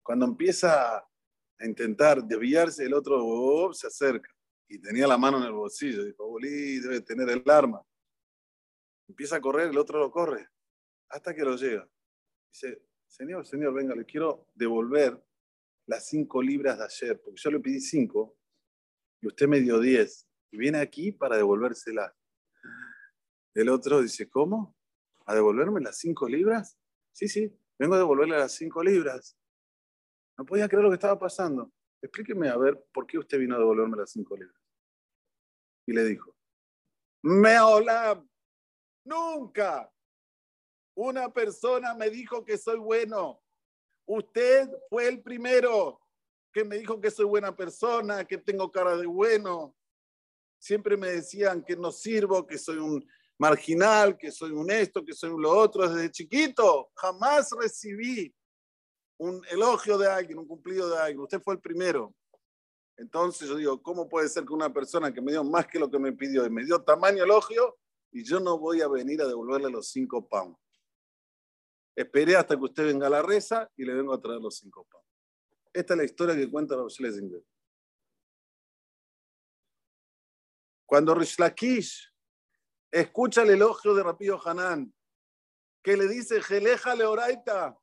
cuando 0.00 0.26
empieza 0.26 0.98
a 0.98 1.66
intentar 1.66 2.22
desviarse, 2.22 2.84
el 2.84 2.94
otro 2.94 3.72
se 3.72 3.88
acerca 3.88 4.30
y 4.68 4.78
tenía 4.78 5.08
la 5.08 5.18
mano 5.18 5.38
en 5.38 5.44
el 5.44 5.52
bolsillo. 5.52 6.04
Dijo, 6.04 6.24
Oli, 6.24 6.78
debe 6.78 7.00
tener 7.00 7.28
el 7.30 7.42
arma. 7.50 7.82
Empieza 9.08 9.36
a 9.36 9.40
correr, 9.40 9.70
el 9.70 9.78
otro 9.78 9.98
lo 9.98 10.12
corre, 10.12 10.48
hasta 11.08 11.34
que 11.34 11.42
lo 11.42 11.56
llega. 11.56 11.88
Dice, 12.52 12.80
señor, 13.08 13.44
señor, 13.44 13.74
venga, 13.74 13.96
le 13.96 14.04
quiero 14.04 14.46
devolver 14.54 15.20
las 15.88 16.06
cinco 16.06 16.42
libras 16.42 16.78
de 16.78 16.84
ayer, 16.84 17.20
porque 17.20 17.40
yo 17.40 17.50
le 17.50 17.60
pedí 17.60 17.80
cinco 17.80 18.36
y 19.20 19.26
usted 19.26 19.48
me 19.48 19.60
dio 19.60 19.80
diez. 19.80 20.28
Y 20.50 20.58
viene 20.58 20.78
aquí 20.78 21.12
para 21.12 21.36
devolvérsela. 21.36 22.14
El 23.54 23.70
otro 23.70 24.02
dice, 24.02 24.28
¿cómo? 24.28 24.76
¿A 25.24 25.34
devolverme 25.34 25.80
las 25.80 25.98
cinco 25.98 26.28
libras? 26.28 26.78
Sí, 27.12 27.26
sí, 27.26 27.52
vengo 27.78 27.94
a 27.94 27.98
devolverle 27.98 28.38
las 28.38 28.52
cinco 28.52 28.82
libras. 28.82 29.36
No 30.36 30.44
podía 30.44 30.68
creer 30.68 30.84
lo 30.84 30.90
que 30.90 30.96
estaba 30.96 31.18
pasando. 31.18 31.72
Explíqueme 32.02 32.48
a 32.48 32.56
ver 32.56 32.86
por 32.92 33.06
qué 33.06 33.18
usted 33.18 33.38
vino 33.38 33.56
a 33.56 33.58
devolverme 33.58 33.96
las 33.96 34.10
cinco 34.10 34.36
libras. 34.36 34.62
Y 35.86 35.92
le 35.92 36.04
dijo, 36.04 36.36
hola 37.22 38.24
nunca 39.04 39.90
una 40.94 41.32
persona 41.32 41.94
me 41.94 42.10
dijo 42.10 42.44
que 42.44 42.58
soy 42.58 42.78
bueno. 42.78 43.40
Usted 44.08 44.70
fue 44.88 45.06
el 45.06 45.22
primero 45.22 46.00
que 46.50 46.64
me 46.64 46.78
dijo 46.78 46.98
que 46.98 47.10
soy 47.10 47.26
buena 47.26 47.54
persona, 47.54 48.24
que 48.24 48.38
tengo 48.38 48.72
cara 48.72 48.96
de 48.96 49.04
bueno. 49.06 49.76
Siempre 50.58 50.96
me 50.96 51.08
decían 51.08 51.62
que 51.62 51.76
no 51.76 51.92
sirvo, 51.92 52.46
que 52.46 52.56
soy 52.56 52.78
un 52.78 53.06
marginal, 53.38 54.16
que 54.16 54.32
soy 54.32 54.52
un 54.52 54.70
esto, 54.70 55.04
que 55.04 55.12
soy 55.12 55.28
un 55.28 55.42
lo 55.42 55.50
otro. 55.50 55.86
Desde 55.86 56.10
chiquito 56.10 56.90
jamás 56.94 57.50
recibí 57.60 58.34
un 59.18 59.42
elogio 59.50 59.98
de 59.98 60.10
alguien, 60.10 60.38
un 60.38 60.48
cumplido 60.48 60.88
de 60.88 60.98
alguien. 60.98 61.20
Usted 61.20 61.42
fue 61.42 61.54
el 61.54 61.60
primero. 61.60 62.14
Entonces 62.96 63.46
yo 63.46 63.56
digo, 63.56 63.82
¿cómo 63.82 64.08
puede 64.08 64.30
ser 64.30 64.46
que 64.46 64.54
una 64.54 64.72
persona 64.72 65.12
que 65.12 65.20
me 65.20 65.32
dio 65.32 65.44
más 65.44 65.66
que 65.66 65.78
lo 65.78 65.90
que 65.90 65.98
me 65.98 66.12
pidió 66.12 66.46
y 66.46 66.50
me 66.50 66.64
dio 66.64 66.82
tamaño 66.82 67.24
elogio 67.24 67.76
y 68.10 68.24
yo 68.24 68.40
no 68.40 68.58
voy 68.58 68.80
a 68.80 68.88
venir 68.88 69.20
a 69.20 69.26
devolverle 69.26 69.70
los 69.70 69.90
cinco 69.90 70.26
pounds? 70.26 70.58
Esperé 71.98 72.36
hasta 72.36 72.56
que 72.56 72.62
usted 72.62 72.84
venga 72.84 73.08
a 73.08 73.10
la 73.10 73.22
reza 73.22 73.68
y 73.76 73.84
le 73.84 73.92
vengo 73.92 74.14
a 74.14 74.20
traer 74.20 74.40
los 74.40 74.56
cinco 74.56 74.84
pounds. 74.84 75.04
Esta 75.72 75.94
es 75.94 75.98
la 75.98 76.04
historia 76.04 76.36
que 76.36 76.48
cuenta 76.48 76.76
los 76.76 76.94
Schlesinger. 76.94 77.42
Cuando 80.86 81.12
Rish 81.12 81.40
Lakish 81.40 82.08
escucha 82.92 83.42
el 83.42 83.50
elogio 83.50 83.96
de 83.96 84.04
Rapio 84.04 84.40
Hanán, 84.46 84.94
que 85.82 85.96
le 85.96 86.06
dice, 86.06 86.40
Geleja 86.40 86.94
Leoraita, 86.94 87.76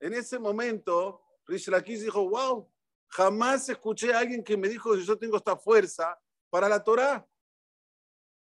en 0.00 0.14
ese 0.14 0.40
momento, 0.40 1.22
Rish 1.46 1.68
Lakish 1.68 2.00
dijo, 2.00 2.28
wow, 2.28 2.68
jamás 3.06 3.68
escuché 3.68 4.12
a 4.12 4.18
alguien 4.18 4.42
que 4.42 4.56
me 4.56 4.68
dijo 4.68 4.92
que 4.92 5.04
yo 5.04 5.16
tengo 5.16 5.36
esta 5.36 5.56
fuerza 5.56 6.20
para 6.50 6.68
la 6.68 6.82
Torah. 6.82 7.24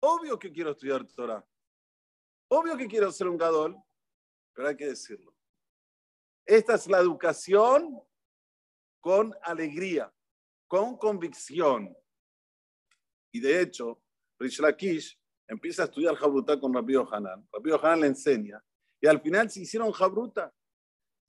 Obvio 0.01 0.37
que 0.37 0.51
quiero 0.51 0.69
estudiar 0.69 1.03
Torah. 1.07 1.43
Obvio 2.47 2.77
que 2.77 2.87
quiero 2.87 3.11
ser 3.11 3.27
un 3.27 3.39
gadol, 3.39 3.75
pero 4.53 4.67
hay 4.67 4.75
que 4.75 4.87
decirlo. 4.87 5.35
Esta 6.45 6.75
es 6.75 6.87
la 6.87 6.99
educación 6.99 8.01
con 8.99 9.33
alegría, 9.41 10.13
con 10.67 10.97
convicción. 10.97 11.95
Y 13.31 13.39
de 13.39 13.61
hecho, 13.61 14.01
Rish 14.39 14.59
Lakish 14.59 15.19
empieza 15.47 15.83
a 15.83 15.85
estudiar 15.85 16.15
Jabruta 16.15 16.59
con 16.59 16.73
Rabbi 16.73 16.95
Hanan. 16.95 17.47
Rabbi 17.51 17.71
Hanan 17.71 18.01
le 18.01 18.07
enseña. 18.07 18.63
Y 18.99 19.07
al 19.07 19.21
final 19.21 19.49
se 19.49 19.61
hicieron 19.61 19.91
Jabruta 19.91 20.53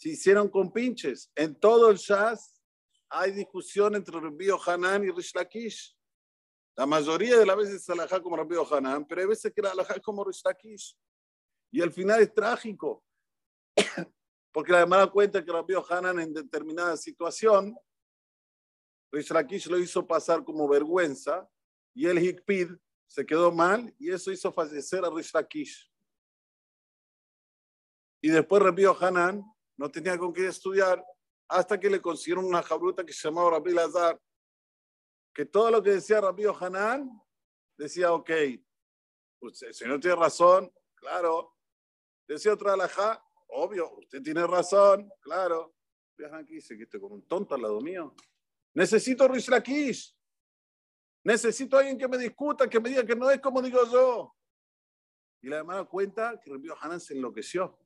se 0.03 0.09
hicieron 0.09 0.49
con 0.49 0.73
pinches. 0.73 1.31
En 1.33 1.55
todo 1.55 1.89
el 1.89 1.97
Shas 1.97 2.61
hay 3.09 3.31
discusión 3.31 3.95
entre 3.95 4.19
Rabbi 4.19 4.49
Hanan 4.67 5.05
y 5.05 5.13
Rish 5.13 5.33
Lakish. 5.33 5.97
La 6.77 6.87
mayoría 6.87 7.39
de 7.39 7.47
las 7.47 7.57
veces 7.57 7.75
es 7.77 7.89
alajá 7.89 8.21
como 8.21 8.37
Rabbi 8.37 8.57
Hanan, 8.69 9.07
pero 9.07 9.21
hay 9.21 9.29
veces 9.29 9.53
que 9.55 9.63
la 9.63 9.71
alajá 9.71 9.95
es 9.95 10.03
como 10.03 10.25
Rish 10.25 10.43
Lakish. 10.45 10.99
Y 11.71 11.81
al 11.81 11.93
final 11.93 12.21
es 12.21 12.35
trágico. 12.35 13.05
Porque 14.53 14.73
la 14.73 14.81
hermana 14.81 15.07
cuenta 15.11 15.45
que 15.45 15.53
Rabbi 15.53 15.75
Hanan 15.89 16.21
en 16.21 16.33
determinada 16.33 16.97
situación, 16.97 17.77
Rish 19.11 19.31
Lakish 19.31 19.67
lo 19.67 19.79
hizo 19.79 20.07
pasar 20.07 20.45
como 20.45 20.69
vergüenza 20.69 21.49
y 21.95 22.07
el 22.07 22.19
Hikpid 22.19 22.71
se 23.07 23.27
quedó 23.27 23.53
mal 23.53 23.95
y 23.99 24.11
eso 24.11 24.31
hizo 24.31 24.53
fallecer 24.53 25.05
a 25.05 25.11
Rish 25.11 25.33
Lakish. 25.35 25.91
Y 28.23 28.29
después 28.29 28.63
Rabbi 28.63 28.85
Hanan 28.85 29.43
no 29.77 29.91
tenía 29.91 30.17
con 30.17 30.33
qué 30.33 30.47
estudiar, 30.47 31.05
hasta 31.49 31.79
que 31.79 31.91
le 31.91 32.01
consiguieron 32.01 32.45
una 32.45 32.63
jabruta 32.63 33.05
que 33.05 33.13
se 33.13 33.29
llamaba 33.29 33.51
Rabbi 33.51 33.73
Lazar, 33.73 34.21
que 35.35 35.45
todo 35.45 35.71
lo 35.71 35.83
que 35.83 35.91
decía 35.91 36.21
Rabbi 36.21 36.45
Hanan, 36.45 37.11
decía, 37.77 38.13
ok, 38.13 38.31
pues, 39.39 39.63
el 39.63 39.75
señor 39.75 40.01
tiene 40.01 40.17
razón, 40.17 40.73
claro. 40.95 41.57
Decía 42.29 42.55
otra 42.55 42.75
alajá, 42.75 43.23
obvio, 43.53 43.97
usted 43.99 44.23
tiene 44.23 44.47
razón, 44.47 45.11
claro. 45.21 45.75
Viajan 46.17 46.41
aquí, 46.41 46.59
que 46.61 46.83
estoy 46.83 47.01
como 47.01 47.15
un 47.15 47.27
tonto 47.27 47.55
al 47.55 47.63
lado 47.63 47.81
mío. 47.81 48.15
Necesito 48.75 49.27
Ruiz 49.29 49.49
Lakish. 49.49 50.17
Necesito 51.25 51.77
a 51.77 51.81
alguien 51.81 51.99
que 51.99 52.09
me 52.09 52.19
discuta, 52.19 52.69
que 52.69 52.81
me 52.81 52.89
diga 52.89 53.07
que 53.07 53.17
no 53.17 53.31
es 53.31 53.41
como 53.41 53.63
digo 53.63 53.81
yo. 53.91 54.35
Y 55.41 55.49
la 55.49 55.59
hermana 55.59 55.85
cuenta 55.85 56.39
que 56.41 56.51
Rabbi 56.51 56.69
Hanan 56.81 57.01
se 57.01 57.15
enloqueció. 57.15 57.79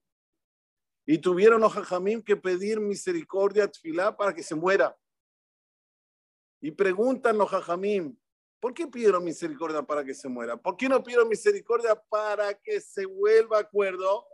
Y 1.06 1.18
tuvieron 1.18 1.60
los 1.60 1.72
jajamim 1.72 2.22
que 2.22 2.36
pedir 2.36 2.80
misericordia 2.80 3.64
a 3.64 3.70
Tfilá 3.70 4.16
para 4.16 4.34
que 4.34 4.42
se 4.42 4.54
muera. 4.54 4.96
Y 6.60 6.72
preguntan 6.72 7.38
los 7.38 7.48
jajamim, 7.50 8.16
¿Por 8.60 8.72
qué 8.74 8.86
pidieron 8.86 9.22
misericordia 9.22 9.82
para 9.82 10.04
que 10.04 10.14
se 10.14 10.28
muera? 10.28 10.56
¿Por 10.56 10.76
qué 10.76 10.88
no 10.88 11.02
pidieron 11.02 11.28
misericordia 11.28 11.94
para 11.94 12.54
que 12.54 12.80
se 12.80 13.04
vuelva 13.04 13.58
acuerdo? 13.58 14.26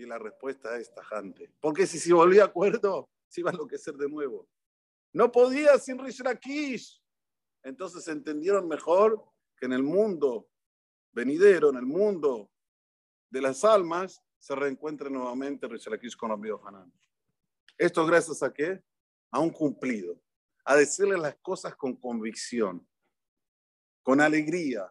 Y 0.00 0.06
la 0.06 0.18
respuesta 0.18 0.78
es 0.78 0.94
tajante. 0.94 1.52
Porque 1.60 1.86
si 1.86 1.98
se 1.98 2.14
volvía 2.14 2.44
acuerdo, 2.44 3.10
se 3.28 3.42
iba 3.42 3.50
a 3.50 3.52
enloquecer 3.52 3.94
de 3.96 4.08
nuevo. 4.08 4.48
No 5.12 5.30
podía 5.30 5.78
sin 5.78 5.98
Rish 5.98 6.22
Entonces 7.62 8.08
entendieron 8.08 8.66
mejor 8.66 9.22
que 9.58 9.66
en 9.66 9.74
el 9.74 9.82
mundo 9.82 10.48
venidero, 11.12 11.68
en 11.68 11.76
el 11.76 11.84
mundo 11.84 12.50
de 13.28 13.42
las 13.42 13.62
almas, 13.62 14.22
se 14.38 14.54
reencuentre 14.54 15.10
nuevamente 15.10 15.68
Rish 15.68 16.16
con 16.16 16.30
los 16.30 16.60
Hanan. 16.64 16.90
Esto 17.76 18.06
gracias 18.06 18.42
a 18.42 18.50
qué? 18.50 18.82
A 19.30 19.38
un 19.38 19.50
cumplido 19.50 20.18
a 20.64 20.76
decirle 20.76 21.18
las 21.18 21.36
cosas 21.42 21.76
con 21.76 21.96
convicción, 21.96 22.88
con 24.02 24.20
alegría, 24.20 24.90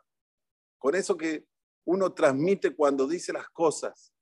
con 0.77 0.93
eso 0.93 1.17
que 1.17 1.47
uno 1.85 2.13
transmite 2.13 2.75
cuando 2.75 3.07
dice 3.07 3.33
las 3.33 3.49
cosas. 3.49 4.13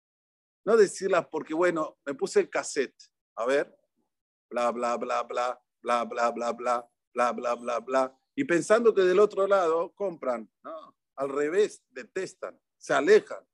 No 0.68 0.76
decirlas 0.76 1.26
porque, 1.32 1.54
bueno, 1.54 1.98
me 2.06 2.14
puse 2.14 2.42
el 2.42 2.50
cassette, 2.50 3.02
a 3.38 3.46
ver, 3.46 3.74
bla, 4.50 4.70
bla, 4.72 4.98
bla, 4.98 5.24
bla, 5.24 5.64
bla, 5.82 6.04
bla, 6.04 6.30
bla, 6.32 6.52
bla, 6.52 6.92
bla, 7.14 7.32
bla, 7.32 7.56
bla, 7.56 7.80
bla, 7.80 8.20
y 8.36 8.44
pensando 8.44 8.94
que 8.94 9.04
del 9.04 9.20
otro 9.20 9.48
lado 9.48 9.94
compran, 9.96 10.52
no, 10.66 10.94
al 11.16 11.30
revés, 11.30 11.86
detestan, 11.90 12.60
se 12.78 12.94
alejan. 12.94 13.48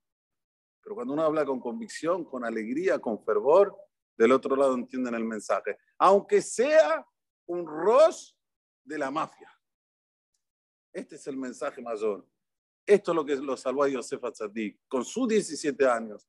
Pero 0.82 0.96
cuando 0.96 1.12
uno 1.12 1.22
habla 1.22 1.46
con 1.46 1.60
convicción, 1.60 2.24
con 2.24 2.44
alegría, 2.44 2.98
con 2.98 3.24
fervor, 3.24 3.78
del 4.18 4.32
otro 4.32 4.56
lado 4.56 4.74
entienden 4.74 5.14
el 5.14 5.24
mensaje. 5.24 5.78
Aunque 5.98 6.42
sea 6.42 7.06
un 7.46 7.64
Rosh 7.64 8.32
de 8.82 8.98
la 8.98 9.12
mafia. 9.12 9.52
Este 10.92 11.14
es 11.14 11.24
el 11.28 11.36
mensaje 11.36 11.80
mayor. 11.80 12.28
Esto 12.84 13.12
es 13.12 13.14
lo 13.14 13.24
que 13.24 13.36
lo 13.36 13.56
salvó 13.56 13.84
a 13.84 13.88
Yosef 13.88 14.22
Atzadik. 14.24 14.80
Con 14.88 15.04
sus 15.04 15.28
17 15.28 15.86
años, 15.86 16.28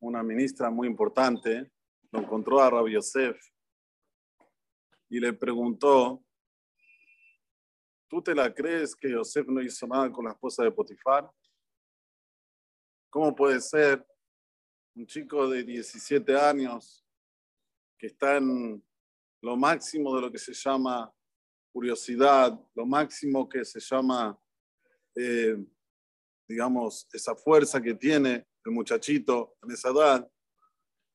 una 0.00 0.22
ministra 0.22 0.70
muy 0.70 0.88
importante, 0.88 1.70
lo 2.10 2.20
encontró 2.20 2.60
a 2.60 2.70
Rabbi 2.70 2.92
Yosef 2.92 3.38
y 5.08 5.20
le 5.20 5.32
preguntó, 5.32 6.24
¿tú 8.08 8.22
te 8.22 8.34
la 8.34 8.52
crees 8.52 8.94
que 8.94 9.10
Yosef 9.10 9.46
no 9.46 9.60
hizo 9.60 9.86
nada 9.86 10.10
con 10.10 10.24
la 10.24 10.32
esposa 10.32 10.62
de 10.62 10.70
Potifar? 10.70 11.30
¿Cómo 13.10 13.34
puede 13.34 13.60
ser 13.60 14.06
un 14.94 15.06
chico 15.06 15.48
de 15.48 15.62
17 15.62 16.36
años 16.36 17.04
que 17.96 18.08
está 18.08 18.36
en 18.36 18.84
lo 19.40 19.56
máximo 19.56 20.14
de 20.14 20.22
lo 20.22 20.32
que 20.32 20.38
se 20.38 20.52
llama 20.52 21.12
curiosidad, 21.72 22.58
lo 22.74 22.86
máximo 22.86 23.48
que 23.48 23.64
se 23.64 23.78
llama, 23.78 24.36
eh, 25.14 25.56
digamos, 26.48 27.06
esa 27.12 27.36
fuerza 27.36 27.80
que 27.80 27.94
tiene 27.94 28.47
el 28.64 28.72
muchachito 28.72 29.56
edad, 29.62 30.30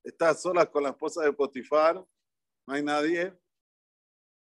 está 0.04 0.34
sola 0.34 0.66
con 0.70 0.84
la 0.84 0.90
esposa 0.90 1.24
de 1.24 1.34
Potifar, 1.34 1.96
no 1.96 2.74
hay 2.74 2.84
nadie, 2.84 3.32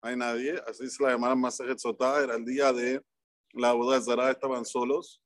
no 0.03 0.09
hay 0.09 0.17
nadie, 0.17 0.61
así 0.67 0.89
se 0.89 1.03
la 1.03 1.11
llamaban 1.11 1.41
Masajet 1.41 1.79
Sotá, 1.79 2.23
era 2.23 2.37
el 2.37 2.45
día 2.45 2.73
de 2.73 3.05
la 3.53 3.73
boda 3.73 3.99
de 3.99 4.05
Zara, 4.05 4.31
estaban 4.31 4.65
solos, 4.65 5.23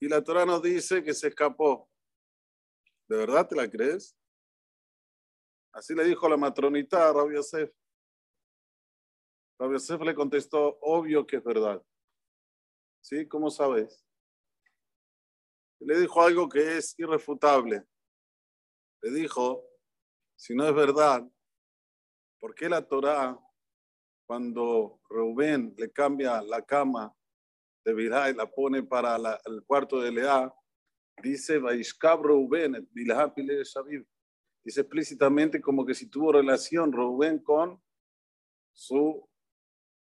y 0.00 0.08
la 0.08 0.22
Torah 0.22 0.44
nos 0.44 0.62
dice 0.62 1.02
que 1.02 1.14
se 1.14 1.28
escapó. 1.28 1.88
¿De 3.08 3.16
verdad 3.16 3.48
te 3.48 3.56
la 3.56 3.70
crees? 3.70 4.16
Así 5.72 5.94
le 5.94 6.04
dijo 6.04 6.28
la 6.28 6.36
matronita 6.36 7.08
a 7.08 7.12
Rabbi 7.12 7.34
Yosef. 7.34 7.72
Rabbi 9.58 9.74
Yosef 9.74 10.00
le 10.02 10.14
contestó, 10.14 10.78
obvio 10.82 11.26
que 11.26 11.36
es 11.36 11.44
verdad. 11.44 11.82
¿Sí? 13.00 13.26
¿Cómo 13.26 13.50
sabes? 13.50 14.03
Le 15.84 16.00
dijo 16.00 16.22
algo 16.22 16.48
que 16.48 16.78
es 16.78 16.98
irrefutable. 16.98 17.84
Le 19.02 19.10
dijo, 19.10 19.62
si 20.34 20.54
no 20.54 20.66
es 20.66 20.74
verdad, 20.74 21.22
¿por 22.40 22.54
qué 22.54 22.68
la 22.68 22.86
Torah, 22.86 23.38
cuando 24.26 25.00
Rubén 25.08 25.74
le 25.76 25.92
cambia 25.92 26.40
la 26.42 26.62
cama 26.62 27.14
de 27.84 27.92
Bilá 27.92 28.30
y 28.30 28.34
la 28.34 28.50
pone 28.50 28.82
para 28.82 29.16
el 29.44 29.62
cuarto 29.66 30.00
de 30.00 30.10
Lea, 30.10 30.52
dice, 31.22 31.58
Vaishkab 31.58 32.22
Reuben, 32.22 32.88
Dice 34.64 34.80
explícitamente 34.80 35.60
como 35.60 35.84
que 35.84 35.94
si 35.94 36.08
tuvo 36.08 36.32
relación 36.32 36.90
Rubén 36.90 37.40
con 37.40 37.82
su 38.72 39.28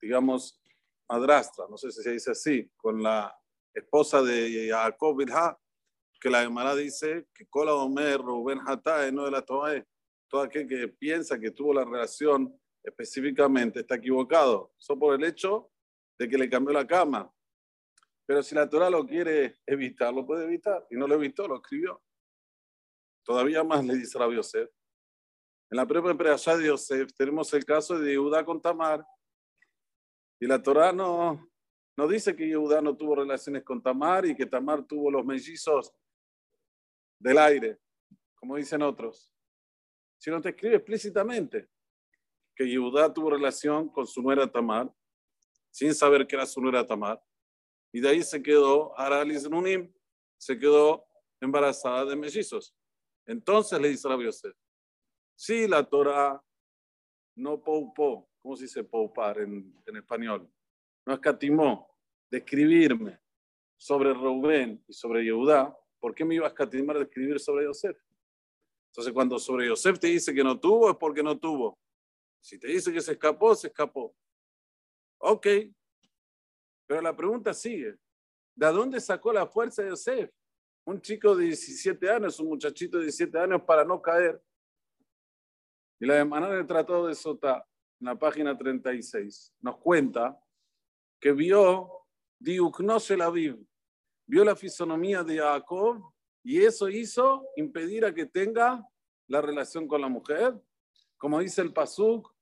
digamos, 0.00 0.60
madrastra, 1.08 1.66
no 1.68 1.76
sé 1.76 1.90
si 1.90 2.02
se 2.02 2.12
dice 2.12 2.30
así, 2.30 2.70
con 2.76 3.02
la 3.02 3.34
esposa 3.74 4.22
de 4.22 4.68
Jacob 4.70 5.16
Bilha, 5.16 5.58
que 6.20 6.30
la 6.30 6.42
Gemara 6.42 6.74
dice 6.74 7.26
que 7.34 7.46
Kola 7.46 7.74
Omer, 7.74 8.20
Rubén 8.20 8.60
Hatae, 8.66 9.10
no 9.10 9.24
de 9.24 9.30
la 9.30 9.42
Toae, 9.42 9.84
todo 10.28 10.42
aquel 10.42 10.68
que 10.68 10.88
piensa 10.88 11.38
que 11.38 11.50
tuvo 11.50 11.74
la 11.74 11.84
relación 11.84 12.54
específicamente 12.82 13.80
está 13.80 13.96
equivocado, 13.96 14.72
solo 14.78 15.00
por 15.00 15.14
el 15.14 15.24
hecho 15.24 15.70
de 16.18 16.28
que 16.28 16.38
le 16.38 16.48
cambió 16.48 16.72
la 16.72 16.86
cama. 16.86 17.32
Pero 18.26 18.42
si 18.42 18.54
la 18.54 18.68
Torah 18.68 18.90
lo 18.90 19.06
quiere 19.06 19.56
evitar, 19.66 20.14
lo 20.14 20.24
puede 20.24 20.44
evitar. 20.44 20.86
Y 20.90 20.96
no 20.96 21.08
lo 21.08 21.16
evitó, 21.16 21.48
lo 21.48 21.56
escribió. 21.56 22.00
Todavía 23.24 23.64
más 23.64 23.84
le 23.84 23.96
dice 23.96 24.22
a 24.22 24.30
Yosef. 24.30 24.70
En 25.70 25.76
la 25.76 25.86
propia 25.86 26.12
empresa 26.12 26.56
de 26.56 26.66
Yosef 26.66 27.12
tenemos 27.14 27.52
el 27.54 27.64
caso 27.64 27.98
de 27.98 28.16
Judá 28.16 28.44
con 28.44 28.60
Tamar, 28.60 29.04
y 30.40 30.46
la 30.46 30.62
Torah 30.62 30.90
no, 30.90 31.50
no 31.96 32.08
dice 32.08 32.34
que 32.34 32.48
Yehudá 32.48 32.80
no 32.80 32.96
tuvo 32.96 33.16
relaciones 33.16 33.62
con 33.62 33.82
Tamar 33.82 34.24
y 34.24 34.34
que 34.34 34.46
Tamar 34.46 34.84
tuvo 34.84 35.10
los 35.10 35.24
mellizos 35.24 35.92
del 37.20 37.38
aire, 37.38 37.78
como 38.34 38.56
dicen 38.56 38.82
otros. 38.82 39.32
Sino 40.18 40.40
te 40.40 40.48
escribe 40.48 40.76
explícitamente 40.76 41.70
que 42.56 42.68
Yehudá 42.68 43.12
tuvo 43.12 43.30
relación 43.30 43.88
con 43.88 44.06
su 44.06 44.20
nuera 44.20 44.50
Tamar, 44.50 44.92
sin 45.70 45.94
saber 45.94 46.26
que 46.26 46.34
era 46.34 46.46
su 46.46 46.60
nuera 46.60 46.84
Tamar. 46.84 47.22
Y 47.92 48.00
de 48.00 48.08
ahí 48.08 48.22
se 48.22 48.42
quedó, 48.42 48.98
Aralis 48.98 49.48
Nunim, 49.48 49.92
se 50.36 50.58
quedó 50.58 51.06
embarazada 51.40 52.04
de 52.06 52.16
mellizos. 52.16 52.74
Entonces 53.26 53.80
le 53.80 53.88
dice 53.88 54.08
a 54.08 54.20
Yosef, 54.20 54.56
si 55.36 55.68
la 55.68 55.84
Torah 55.84 56.42
no 57.36 57.62
poupó 57.62 58.30
¿cómo 58.42 58.56
se 58.56 58.64
dice 58.64 58.84
poupar 58.84 59.38
en, 59.38 59.74
en 59.86 59.96
español? 59.96 60.50
No 61.06 61.14
escatimó 61.14 61.94
de 62.30 62.38
escribirme 62.38 63.20
sobre 63.76 64.12
Rubén 64.12 64.82
y 64.86 64.92
sobre 64.92 65.24
Yehudá, 65.24 65.76
¿por 66.00 66.14
qué 66.14 66.24
me 66.24 66.34
iba 66.34 66.46
a 66.46 66.48
escatimar 66.48 66.96
de 66.96 67.04
escribir 67.04 67.38
sobre 67.38 67.66
Yosef? 67.66 67.96
Entonces, 68.90 69.12
cuando 69.12 69.38
sobre 69.38 69.68
Yosef 69.68 69.98
te 69.98 70.08
dice 70.08 70.34
que 70.34 70.42
no 70.42 70.58
tuvo, 70.58 70.90
es 70.90 70.96
porque 70.96 71.22
no 71.22 71.38
tuvo. 71.38 71.78
Si 72.40 72.58
te 72.58 72.68
dice 72.68 72.92
que 72.92 73.00
se 73.00 73.12
escapó, 73.12 73.54
se 73.54 73.68
escapó. 73.68 74.16
Ok. 75.18 75.46
Pero 76.86 77.02
la 77.02 77.14
pregunta 77.14 77.54
sigue. 77.54 77.96
¿De 78.56 78.66
dónde 78.66 79.00
sacó 79.00 79.32
la 79.32 79.46
fuerza 79.46 79.82
de 79.82 79.90
Yosef? 79.90 80.30
Un 80.84 81.00
chico 81.00 81.36
de 81.36 81.44
17 81.44 82.10
años, 82.10 82.40
un 82.40 82.48
muchachito 82.48 82.98
de 82.98 83.04
17 83.04 83.38
años 83.38 83.62
para 83.62 83.84
no 83.84 84.02
caer. 84.02 84.42
Y 86.00 86.06
la 86.06 86.16
hermana 86.16 86.50
del 86.50 86.66
Tratado 86.66 87.06
de 87.06 87.14
Sota 87.14 87.64
en 88.00 88.06
la 88.06 88.18
página 88.18 88.56
36, 88.56 89.54
nos 89.60 89.76
cuenta 89.76 90.42
que 91.20 91.32
vio 91.32 92.00
se 92.98 93.16
la 93.16 93.30
vio 94.30 94.44
la 94.44 94.54
fisonomía 94.54 95.24
de 95.24 95.38
Jacob 95.38 96.12
y 96.44 96.62
eso 96.62 96.88
hizo 96.88 97.48
impedir 97.56 98.04
a 98.04 98.14
que 98.14 98.26
tenga 98.26 98.86
la 99.26 99.42
relación 99.42 99.88
con 99.88 100.00
la 100.00 100.08
mujer. 100.08 100.54
Como 101.18 101.40
dice 101.40 101.62
el 101.62 101.72
Pasuk, 101.72 102.32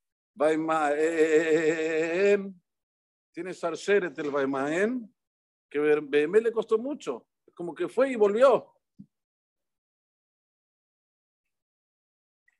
tiene 3.32 3.54
Sarsheret 3.54 4.18
el 4.18 4.30
Baimaen, 4.30 5.14
que 5.70 5.78
BM 5.78 6.42
le 6.42 6.52
costó 6.52 6.76
mucho, 6.76 7.26
como 7.54 7.74
que 7.74 7.88
fue 7.88 8.10
y 8.10 8.16
volvió. 8.16 8.74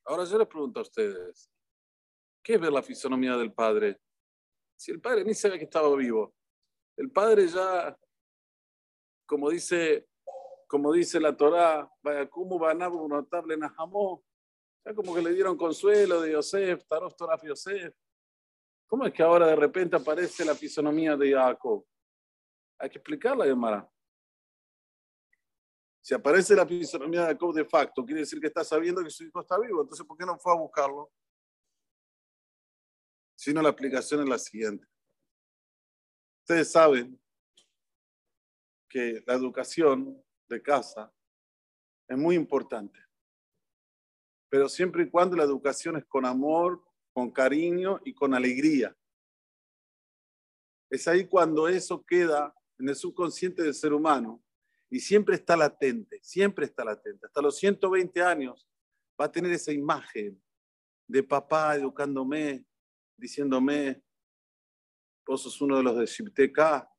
Ahora 0.07 0.25
yo 0.25 0.38
les 0.38 0.49
pregunto 0.49 0.81
a 0.81 0.85
ustedes, 0.85 1.51
¿Qué 2.43 2.55
es 2.55 2.61
ver 2.62 2.73
la 2.73 2.83
fisonomía 2.83 3.37
del 3.37 3.53
Padre? 3.53 4.01
Si 4.75 4.91
el 4.91 5.03
padre 5.03 5.23
ni 5.23 5.35
sabía 5.35 5.59
que 5.59 5.64
estaba 5.64 5.95
vivo. 5.97 6.35
El 6.97 7.11
padre 7.11 7.47
ya, 7.47 7.95
como 9.29 9.51
dice, 9.51 10.09
como 10.67 10.91
dice 10.91 11.21
la 11.21 11.37
Torá, 11.37 11.88
vaya 12.03 12.29
como 12.31 12.59
notable 13.09 13.59
Nahamó, 13.59 14.25
ya 14.85 14.95
como 14.95 15.14
que 15.14 15.21
le 15.21 15.35
dieron 15.35 15.57
consuelo 15.57 16.23
de 16.23 16.33
Yosef, 16.33 16.87
Tarof 16.87 17.14
Toraf 17.14 17.45
Yosef. 17.45 17.95
¿Cómo 18.87 19.05
es 19.05 19.12
que 19.12 19.23
ahora 19.23 19.47
de 19.47 19.55
repente 19.55 19.97
aparece 19.97 20.47
la 20.47 20.55
fisonomía 20.55 21.14
de 21.14 21.33
Jacob? 21.33 21.85
Hay 22.79 22.88
que 22.88 22.97
explicarla, 22.97 23.45
Gemara. 23.45 23.87
Si 26.01 26.14
aparece 26.14 26.55
la 26.55 26.67
fisonomía 26.67 27.21
de 27.21 27.27
Jacob 27.35 27.55
de 27.55 27.67
facto, 27.67 28.03
quiere 28.07 28.21
decir 28.21 28.41
que 28.41 28.47
está 28.47 28.64
sabiendo 28.64 29.05
que 29.05 29.11
su 29.11 29.25
hijo 29.25 29.43
está 29.43 29.59
vivo. 29.59 29.83
Entonces, 29.83 30.07
¿por 30.07 30.17
qué 30.17 30.25
no 30.25 30.38
fue 30.38 30.53
a 30.53 30.57
buscarlo? 30.57 31.12
Sino 33.35 33.61
la 33.61 33.69
explicación 33.69 34.23
es 34.23 34.29
la 34.29 34.38
siguiente. 34.38 34.87
Ustedes 36.41 36.73
saben 36.73 37.21
que 38.88 39.22
la 39.27 39.35
educación 39.35 40.22
de 40.48 40.62
casa 40.62 41.12
es 42.09 42.16
muy 42.16 42.35
importante. 42.35 42.98
Pero 44.48 44.68
siempre 44.68 45.05
y 45.05 45.11
cuando 45.11 45.37
la 45.37 45.44
educación 45.44 45.96
es 45.96 46.05
con 46.07 46.24
amor, 46.24 46.83
con 47.12 47.31
cariño 47.31 48.01
y 48.05 48.14
con 48.14 48.33
alegría. 48.35 48.96
Es 50.90 51.07
ahí 51.07 51.27
cuando 51.27 51.68
eso 51.68 52.05
queda 52.05 52.55
en 52.79 52.88
el 52.88 52.96
subconsciente 52.96 53.62
del 53.62 53.74
ser 53.74 53.92
humano 53.92 54.42
y 54.88 55.01
siempre 55.01 55.35
está 55.35 55.57
latente, 55.57 56.18
siempre 56.22 56.64
está 56.64 56.85
latente. 56.85 57.27
Hasta 57.27 57.42
los 57.42 57.59
120 57.59 58.22
años 58.22 58.66
va 59.20 59.27
a 59.27 59.33
tener 59.33 59.53
esa 59.53 59.72
imagen 59.72 60.40
de 61.07 61.22
papá 61.22 61.74
educándome, 61.77 62.64
diciéndome, 63.16 64.03
vos 65.27 65.42
sos 65.42 65.61
uno 65.61 65.77
de 65.77 65.83
los 65.83 65.98
de 65.98 66.07
Shibteka, 66.07 66.90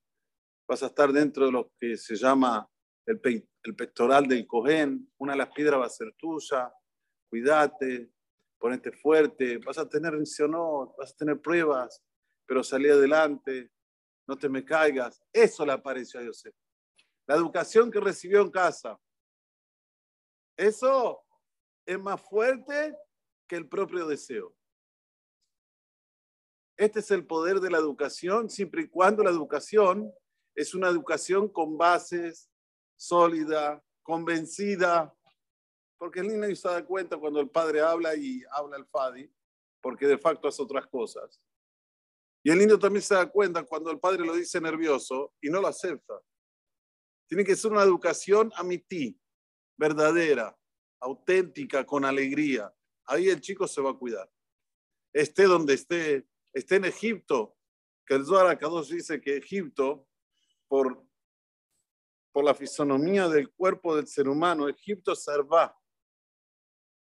vas 0.69 0.83
a 0.83 0.85
estar 0.85 1.11
dentro 1.11 1.47
de 1.47 1.51
lo 1.51 1.71
que 1.79 1.97
se 1.97 2.15
llama 2.15 2.69
el, 3.07 3.19
el 3.63 3.75
pectoral 3.75 4.27
del 4.27 4.45
Cohen, 4.45 5.11
una 5.17 5.33
de 5.33 5.39
las 5.39 5.49
piedras 5.49 5.79
va 5.79 5.87
a 5.87 5.89
ser 5.89 6.13
tuya, 6.15 6.71
cuídate, 7.27 8.11
ponete 8.59 8.91
fuerte, 8.91 9.57
vas 9.57 9.79
a 9.79 9.89
tener 9.89 10.13
no, 10.47 10.93
vas 10.95 11.11
a 11.11 11.17
tener 11.17 11.41
pruebas, 11.41 12.03
pero 12.45 12.63
salí 12.63 12.87
adelante, 12.87 13.71
no 14.27 14.37
te 14.37 14.47
me 14.47 14.63
caigas. 14.63 15.23
Eso 15.33 15.65
le 15.65 15.71
apareció 15.71 16.19
a 16.19 16.25
José. 16.25 16.53
La 17.25 17.35
educación 17.35 17.89
que 17.89 17.99
recibió 17.99 18.41
en 18.41 18.51
casa. 18.51 18.99
Eso 20.55 21.23
es 21.83 21.99
más 21.99 22.21
fuerte 22.21 22.95
que 23.47 23.55
el 23.55 23.67
propio 23.67 24.05
deseo. 24.05 24.55
Este 26.77 26.99
es 26.99 27.09
el 27.09 27.25
poder 27.25 27.59
de 27.59 27.71
la 27.71 27.79
educación, 27.79 28.49
siempre 28.49 28.83
y 28.83 28.87
cuando 28.87 29.23
la 29.23 29.31
educación 29.31 30.13
es 30.59 30.75
una 30.75 30.89
educación 30.89 31.47
con 31.47 31.77
bases 31.77 32.51
sólida, 32.97 33.81
convencida, 34.03 35.15
porque 35.97 36.19
el 36.19 36.27
niño 36.27 36.53
se 36.53 36.67
da 36.67 36.85
cuenta 36.85 37.15
cuando 37.15 37.39
el 37.39 37.49
padre 37.49 37.79
habla 37.79 38.13
y 38.13 38.43
habla 38.51 38.75
el 38.75 38.85
Fadi, 38.85 39.31
porque 39.81 40.05
de 40.05 40.17
facto 40.17 40.49
hace 40.49 40.61
otras 40.61 40.85
cosas. 40.87 41.41
Y 42.43 42.51
el 42.51 42.59
niño 42.59 42.77
también 42.77 43.01
se 43.01 43.15
da 43.15 43.25
cuenta 43.31 43.63
cuando 43.63 43.89
el 43.89 44.01
padre 44.01 44.25
lo 44.25 44.35
dice 44.35 44.59
nervioso 44.59 45.33
y 45.39 45.49
no 45.49 45.61
lo 45.61 45.67
acepta. 45.67 46.21
Tiene 47.25 47.45
que 47.45 47.55
ser 47.55 47.71
una 47.71 47.83
educación 47.83 48.51
a 48.57 48.67
ti, 48.85 49.17
verdadera, 49.77 50.59
auténtica, 50.99 51.85
con 51.85 52.03
alegría. 52.03 52.75
Ahí 53.05 53.29
el 53.29 53.39
chico 53.39 53.65
se 53.65 53.81
va 53.81 53.91
a 53.91 53.97
cuidar. 53.97 54.29
Esté 55.13 55.43
donde 55.43 55.75
esté, 55.75 56.27
esté 56.51 56.75
en 56.75 56.85
Egipto, 56.85 57.55
que 58.05 58.15
el 58.15 58.25
Zohar 58.25 58.47
Akadosh 58.47 58.89
dice 58.89 59.21
que 59.21 59.37
Egipto, 59.37 60.08
por, 60.69 61.03
por 62.31 62.45
la 62.45 62.55
fisonomía 62.55 63.27
del 63.27 63.51
cuerpo 63.51 63.95
del 63.95 64.07
ser 64.07 64.29
humano, 64.29 64.69
Egipto 64.69 65.15
servá. 65.15 65.75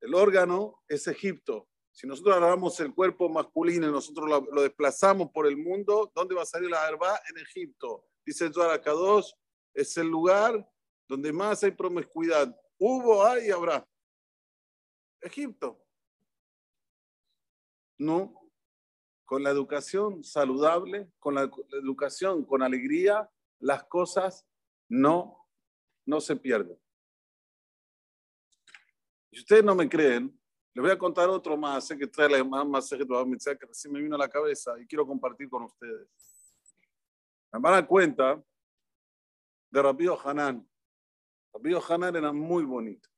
El 0.01 0.15
órgano 0.15 0.83
es 0.89 1.07
Egipto. 1.07 1.69
Si 1.93 2.07
nosotros 2.07 2.37
agarramos 2.37 2.79
el 2.81 2.93
cuerpo 2.95 3.29
masculino 3.29 3.89
y 3.89 3.93
nosotros 3.93 4.29
lo, 4.29 4.63
desplazamos 4.63 5.31
por 5.31 5.47
el 5.47 5.57
mundo, 5.57 6.11
¿dónde 6.15 6.35
va 6.35 6.43
a 6.43 6.47
salir 6.47 6.69
la 6.69 6.89
herba? 6.89 7.21
En 7.31 7.39
Egipto. 7.39 8.09
Dice 8.27 8.47
el 8.47 8.53
Zohar 8.53 8.71
Akadosh, 8.71 9.31
es 9.75 9.97
el 9.97 10.09
lugar 10.09 10.69
donde 11.09 11.33
más 11.33 11.63
hay 11.63 11.71
promiscuidad. 11.71 12.55
Hubo, 12.79 13.25
hay 13.25 13.49
y 13.49 13.51
habrá. 13.51 13.87
Egipto. 15.21 15.85
No, 17.99 18.43
con 19.33 19.43
la 19.43 19.51
educación 19.51 20.23
saludable, 20.25 21.11
con 21.19 21.35
la, 21.35 21.51
educación 21.83 22.45
con 22.45 22.63
alegría, 22.63 23.31
las 23.63 23.85
cosas 23.85 24.47
no, 24.89 25.49
no 26.05 26.21
se 26.21 26.37
pierden. 26.37 26.79
Si 29.31 29.41
ustedes 29.41 29.65
no 29.65 29.75
me 29.75 29.89
creen, 29.89 30.39
les 30.75 30.83
voy 30.83 30.91
a 30.91 30.99
contar 30.99 31.29
otro 31.29 31.57
más 31.57 31.89
que 31.89 32.07
trae 32.07 32.29
la 32.29 32.45
más 32.45 32.91
que 32.91 33.67
recién 33.67 33.93
me 33.93 34.03
vino 34.03 34.17
a 34.17 34.19
la 34.19 34.29
cabeza 34.29 34.79
y 34.81 34.87
quiero 34.87 35.07
compartir 35.07 35.49
con 35.49 35.63
ustedes. 35.63 36.09
La 37.53 37.59
mala 37.59 37.87
cuenta 37.87 38.43
de 39.71 39.83
Rabbi 39.83 40.07
Hanan. 40.25 40.69
Rabbi 41.55 41.75
Hanan 41.89 42.17
era 42.17 42.33
muy 42.33 42.65
bonito. 42.65 43.09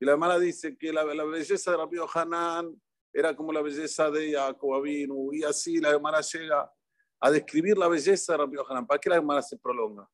Y 0.00 0.06
la 0.06 0.16
mala 0.16 0.38
dice 0.38 0.76
que 0.78 0.92
la, 0.92 1.04
belleza 1.04 1.72
de 1.72 1.76
Rabbi 1.78 1.98
Hanan 2.14 2.80
era 3.12 3.34
como 3.34 3.52
la 3.52 3.60
belleza 3.60 4.10
de 4.10 4.32
Jacob 4.32 4.86
y 4.86 5.42
así 5.42 5.78
la 5.78 5.92
Gemara 5.92 6.20
llega 6.20 6.72
a 7.20 7.30
describir 7.30 7.76
la 7.76 7.88
belleza 7.88 8.32
de 8.32 8.38
Rabbi 8.38 8.56
Hanan. 8.68 8.86
¿Para 8.86 9.00
qué 9.00 9.10
la 9.10 9.16
Gemara 9.16 9.42
se 9.42 9.56
prolonga? 9.56 10.08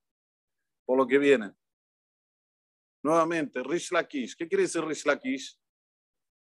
Por 0.85 0.99
lo 0.99 1.07
que 1.07 1.19
viene. 1.19 1.53
Nuevamente, 3.03 3.62
Rish 3.62 3.93
Lakish. 3.93 4.35
¿Qué 4.35 4.49
quiere 4.49 4.62
decir 4.62 4.83
Rish 4.85 5.05
Lakish? 5.05 5.61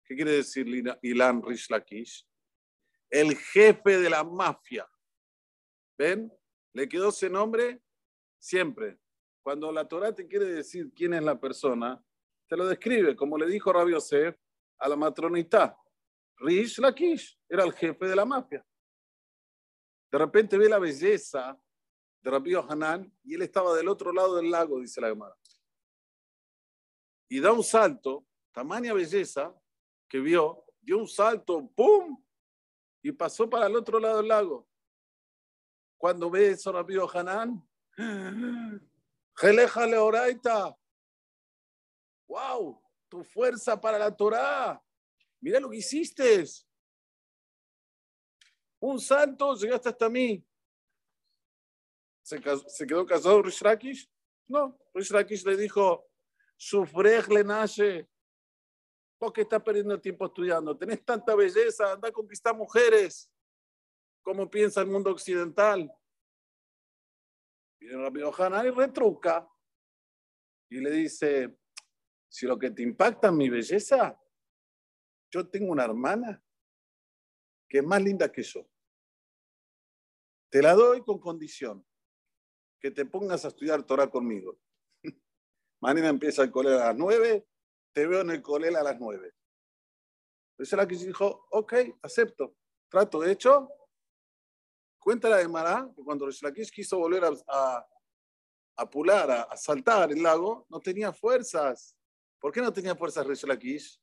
¿Qué 0.05 0.14
quiere 0.14 0.33
decir 0.33 0.66
Ilan 1.03 1.42
Rish 1.42 1.69
Lakish? 1.69 2.27
El 3.11 3.37
jefe 3.37 3.99
de 3.99 4.09
la 4.09 4.25
mafia. 4.25 4.88
¿Ven? 5.99 6.33
Le 6.73 6.88
quedó 6.88 7.11
ese 7.11 7.29
nombre 7.29 7.83
siempre. 8.38 8.99
Cuando 9.42 9.71
la 9.71 9.87
Torah 9.87 10.14
te 10.14 10.27
quiere 10.27 10.47
decir 10.47 10.92
quién 10.95 11.14
es 11.14 11.23
la 11.23 11.38
persona, 11.38 12.03
te 12.49 12.57
lo 12.57 12.66
describe, 12.66 13.14
como 13.14 13.37
le 13.37 13.47
dijo 13.47 13.73
Rabbi 13.73 13.92
Yosef 13.92 14.37
a 14.79 14.88
la 14.88 14.97
matronita. 14.97 15.77
Rish 16.38 16.79
Lakish 16.79 17.38
era 17.49 17.64
el 17.64 17.73
jefe 17.73 18.07
de 18.07 18.16
la 18.16 18.25
mafia. 18.25 18.64
De 20.11 20.19
repente 20.19 20.57
ve 20.59 20.69
la 20.69 20.79
belleza 20.79 21.61
de 22.23 22.31
Rabbi 22.31 22.55
Hanan 22.55 23.12
y 23.25 23.35
él 23.35 23.42
estaba 23.42 23.75
del 23.75 23.88
otro 23.88 24.12
lado 24.12 24.37
del 24.37 24.51
lago, 24.51 24.81
dice 24.81 25.01
la 25.01 25.09
Gemara 25.09 25.37
y 27.29 27.40
da 27.40 27.53
un 27.53 27.64
salto, 27.64 28.27
tamaña 28.53 28.92
belleza 28.92 29.55
que 30.09 30.21
vio, 30.21 30.64
dio 30.81 30.99
un 30.99 31.09
salto, 31.09 31.69
¡pum! 31.75 32.23
Y 33.03 33.12
pasó 33.12 33.49
para 33.49 33.66
el 33.66 33.77
otro 33.77 33.99
lado 33.99 34.19
del 34.19 34.29
lago. 34.29 34.69
Cuando 35.97 36.31
ve 36.31 36.51
eso, 36.51 36.73
rápido 36.73 37.09
Hanán, 37.12 37.66
Gelejale 39.37 39.97
Oraita, 39.97 40.77
¡wow! 42.29 42.81
Tu 43.09 43.25
fuerza 43.25 43.81
para 43.81 43.99
la 43.99 44.14
Torah, 44.14 44.83
mira 45.40 45.61
lo 45.61 45.71
que 45.71 45.79
hiciste. 45.79 46.45
Un 48.87 49.01
salto, 49.01 49.53
llegaste 49.57 49.88
hasta 49.88 50.09
mí. 50.09 50.46
¿Se, 52.22 52.40
quedó 52.87 53.05
casado 53.05 53.42
Rish 53.42 54.09
No, 54.46 54.79
Rish 54.94 55.44
le 55.44 55.57
dijo, 55.57 56.09
Sufrej 56.57 57.27
le 57.31 57.42
nace. 57.42 58.09
¿Por 59.18 59.33
qué 59.33 59.40
estás 59.40 59.61
perdiendo 59.61 60.01
tiempo 60.01 60.27
estudiando? 60.27 60.79
Tenés 60.79 61.05
tanta 61.05 61.35
belleza, 61.35 61.94
anda 61.94 62.11
a 62.11 62.12
conquistar 62.12 62.55
mujeres. 62.55 63.29
¿Cómo 64.22 64.49
piensa 64.49 64.83
el 64.83 64.87
mundo 64.87 65.11
occidental? 65.11 65.92
Viene 67.80 67.97
Rabbi 67.97 68.20
Hanan 68.39 68.66
y 68.68 68.70
retruca. 68.70 69.49
Y 70.70 70.78
le 70.78 70.93
dice, 70.93 71.59
si 72.28 72.47
lo 72.47 72.57
que 72.57 72.70
te 72.70 72.82
impacta 72.82 73.26
es 73.26 73.34
mi 73.34 73.51
belleza, 73.51 74.16
yo 75.32 75.49
tengo 75.49 75.72
una 75.72 75.84
hermana 75.84 76.41
que 77.68 77.78
es 77.78 77.84
más 77.84 78.01
linda 78.01 78.30
que 78.30 78.45
yo. 78.45 78.64
Te 80.51 80.62
la 80.62 80.74
doy 80.74 81.03
con 81.03 81.18
condición 81.18 81.84
que 82.78 82.90
te 82.90 83.05
pongas 83.05 83.44
a 83.44 83.49
estudiar 83.49 83.82
Torah 83.82 84.09
conmigo. 84.09 84.59
Mañana 85.80 86.09
empieza 86.09 86.42
el 86.42 86.51
colegio 86.51 86.80
a 86.80 86.86
las 86.86 86.97
9, 86.97 87.47
te 87.92 88.07
veo 88.07 88.20
en 88.20 88.30
el 88.30 88.42
colegio 88.42 88.78
a 88.78 88.82
las 88.82 88.99
9. 88.99 89.32
Entonces 90.53 90.76
la 90.76 90.86
que 90.86 90.97
dijo, 90.97 91.47
ok, 91.51 91.74
acepto, 92.03 92.57
trato 92.88 93.24
hecho. 93.24 93.68
Cuenta 94.99 95.28
la 95.28 95.36
de 95.36 95.49
Mará 95.49 95.90
que 95.94 96.03
cuando 96.03 96.26
Rishlakish 96.26 96.70
quiso 96.70 96.99
volver 96.99 97.24
a, 97.24 97.86
a, 98.76 98.90
pular, 98.90 99.30
a, 99.30 99.57
saltar 99.57 100.11
el 100.11 100.22
lago, 100.22 100.66
no 100.68 100.80
tenía 100.80 101.12
fuerzas. 101.12 101.97
¿Por 102.40 102.53
qué 102.53 102.61
no 102.61 102.72
tenía 102.72 102.97
fuerzas 102.97 103.26
Rishlakish? 103.26 104.01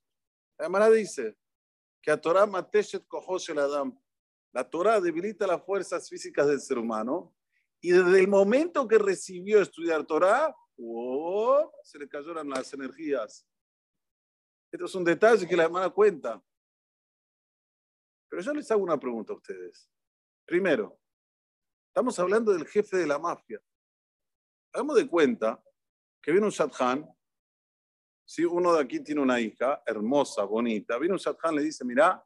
La 0.58 0.68
Mará 0.68 0.88
dice 0.90 1.36
que 2.00 2.10
a 2.10 2.20
Torah 2.20 2.46
Mateshet 2.46 3.04
Adam. 3.58 3.98
La 4.54 4.62
Torah 4.62 5.00
debilita 5.00 5.48
las 5.48 5.64
fuerzas 5.64 6.08
físicas 6.08 6.46
del 6.46 6.60
ser 6.60 6.78
humano 6.78 7.34
y 7.80 7.90
desde 7.90 8.20
el 8.20 8.28
momento 8.28 8.86
que 8.86 8.98
recibió 8.98 9.60
estudiar 9.60 10.06
Torah, 10.06 10.54
se 11.82 11.98
le 11.98 12.08
cayeron 12.08 12.48
las 12.48 12.72
energías. 12.72 13.44
Esto 14.70 14.84
es 14.86 14.94
un 14.94 15.04
detalle 15.04 15.46
que 15.48 15.56
la 15.56 15.64
hermana 15.64 15.90
cuenta. 15.90 16.40
Pero 18.28 18.42
yo 18.42 18.54
les 18.54 18.70
hago 18.70 18.82
una 18.84 18.98
pregunta 18.98 19.32
a 19.32 19.36
ustedes. 19.36 19.90
Primero, 20.46 21.00
estamos 21.88 22.16
hablando 22.20 22.52
del 22.52 22.66
jefe 22.66 22.96
de 22.96 23.08
la 23.08 23.18
mafia. 23.18 23.60
Hagamos 24.72 24.96
de 24.96 25.08
cuenta 25.08 25.60
que 26.22 26.30
viene 26.30 26.46
un 26.46 26.52
Shadchan, 26.52 27.08
si 28.24 28.44
uno 28.44 28.72
de 28.72 28.82
aquí 28.82 29.00
tiene 29.00 29.20
una 29.20 29.40
hija 29.40 29.82
hermosa, 29.84 30.44
bonita, 30.44 30.96
viene 30.96 31.14
un 31.14 31.20
Shadchan 31.20 31.56
le 31.56 31.62
dice, 31.62 31.84
mira, 31.84 32.24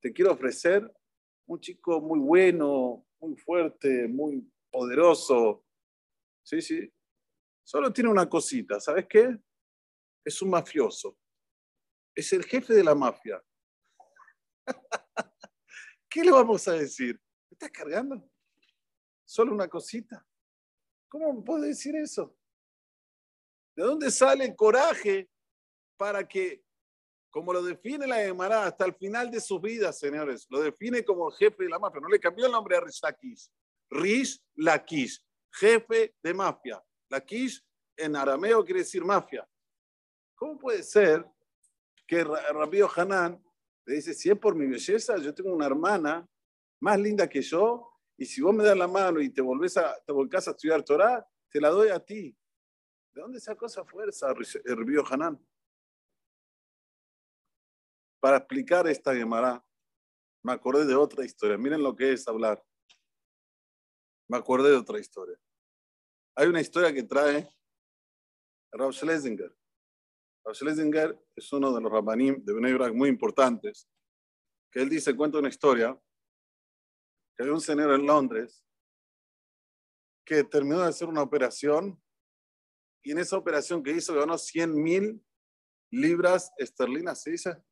te 0.00 0.12
quiero 0.12 0.32
ofrecer 0.32 0.88
un 1.46 1.60
chico 1.60 2.00
muy 2.00 2.18
bueno, 2.18 3.06
muy 3.20 3.36
fuerte, 3.36 4.08
muy 4.08 4.50
poderoso. 4.70 5.64
Sí, 6.42 6.60
sí. 6.60 6.92
Solo 7.62 7.92
tiene 7.92 8.10
una 8.10 8.28
cosita, 8.28 8.80
¿sabes 8.80 9.06
qué? 9.08 9.38
Es 10.24 10.40
un 10.42 10.50
mafioso. 10.50 11.18
Es 12.14 12.32
el 12.32 12.44
jefe 12.44 12.74
de 12.74 12.84
la 12.84 12.94
mafia. 12.94 13.42
¿Qué 16.08 16.22
le 16.22 16.30
vamos 16.30 16.66
a 16.68 16.72
decir? 16.72 17.20
¿Me 17.50 17.54
estás 17.54 17.70
cargando? 17.70 18.30
Solo 19.24 19.52
una 19.52 19.68
cosita. 19.68 20.26
¿Cómo 21.08 21.44
puede 21.44 21.68
decir 21.68 21.96
eso? 21.96 22.36
¿De 23.76 23.82
dónde 23.82 24.10
sale 24.10 24.44
el 24.44 24.54
coraje 24.54 25.30
para 25.96 26.26
que, 26.26 26.63
como 27.34 27.52
lo 27.52 27.64
define 27.64 28.06
la 28.06 28.18
Gemara 28.18 28.64
hasta 28.64 28.84
el 28.84 28.94
final 28.94 29.28
de 29.28 29.40
su 29.40 29.58
vida, 29.58 29.92
señores, 29.92 30.46
lo 30.50 30.60
define 30.60 31.04
como 31.04 31.28
jefe 31.32 31.64
de 31.64 31.68
la 31.68 31.80
mafia? 31.80 32.00
No 32.00 32.08
le 32.08 32.20
cambió 32.20 32.46
el 32.46 32.52
nombre 32.52 32.76
a 32.76 32.80
Rish 32.80 33.00
Lakish. 33.02 34.40
Lakish, 34.54 35.20
jefe 35.50 36.14
de 36.22 36.32
mafia. 36.32 36.80
Lakish 37.08 37.60
en 37.96 38.14
arameo 38.14 38.64
quiere 38.64 38.82
decir 38.82 39.04
mafia. 39.04 39.44
¿Cómo 40.36 40.56
puede 40.56 40.84
ser 40.84 41.26
que 42.06 42.22
Rabío 42.22 42.88
Hanan 42.94 43.44
le 43.84 43.96
dice, 43.96 44.14
si 44.14 44.30
es 44.30 44.38
por 44.38 44.54
mi 44.54 44.68
belleza, 44.68 45.16
yo 45.16 45.34
tengo 45.34 45.52
una 45.52 45.66
hermana 45.66 46.24
más 46.78 47.00
linda 47.00 47.28
que 47.28 47.42
yo, 47.42 47.98
y 48.16 48.26
si 48.26 48.42
vos 48.42 48.54
me 48.54 48.62
das 48.62 48.78
la 48.78 48.86
mano 48.86 49.20
y 49.20 49.30
te 49.30 49.42
volvés 49.42 49.76
a, 49.76 50.00
te 50.06 50.12
volcás 50.12 50.46
a 50.46 50.52
estudiar 50.52 50.84
Torah, 50.84 51.26
te 51.50 51.60
la 51.60 51.70
doy 51.70 51.88
a 51.88 51.98
ti. 51.98 52.38
¿De 53.12 53.20
dónde 53.20 53.40
sacó 53.40 53.66
esa 53.66 53.84
fuerza 53.84 54.32
Rabío 54.64 55.02
Hanan? 55.10 55.44
Para 58.24 58.38
explicar 58.38 58.88
esta 58.88 59.14
Gemara, 59.14 59.62
me 60.42 60.54
acordé 60.54 60.86
de 60.86 60.94
otra 60.94 61.26
historia. 61.26 61.58
Miren 61.58 61.82
lo 61.82 61.94
que 61.94 62.14
es 62.14 62.26
hablar. 62.26 62.64
Me 64.30 64.38
acordé 64.38 64.70
de 64.70 64.78
otra 64.78 64.98
historia. 64.98 65.38
Hay 66.34 66.48
una 66.48 66.62
historia 66.62 66.90
que 66.94 67.02
trae 67.02 67.46
Rav 68.72 68.94
Schlesinger. 68.94 69.54
Schlesinger 70.54 71.22
es 71.36 71.52
uno 71.52 71.70
de 71.74 71.82
los 71.82 71.92
rabanim 71.92 72.42
de 72.42 72.54
Bnei 72.54 72.92
muy 72.94 73.10
importantes, 73.10 73.90
que 74.72 74.80
él 74.80 74.88
dice, 74.88 75.14
cuenta 75.14 75.36
una 75.36 75.50
historia, 75.50 75.94
que 77.36 77.42
había 77.42 77.52
un 77.52 77.60
señor 77.60 77.92
en 77.92 78.06
Londres 78.06 78.64
que 80.24 80.44
terminó 80.44 80.80
de 80.80 80.88
hacer 80.88 81.08
una 81.08 81.20
operación 81.20 82.02
y 83.02 83.12
en 83.12 83.18
esa 83.18 83.36
operación 83.36 83.82
que 83.82 83.92
hizo 83.92 84.14
ganó 84.14 84.38
100 84.38 84.82
mil 84.82 85.22
libras 85.90 86.50
esterlinas, 86.56 87.20
¿se 87.20 87.30
dice? 87.30 87.62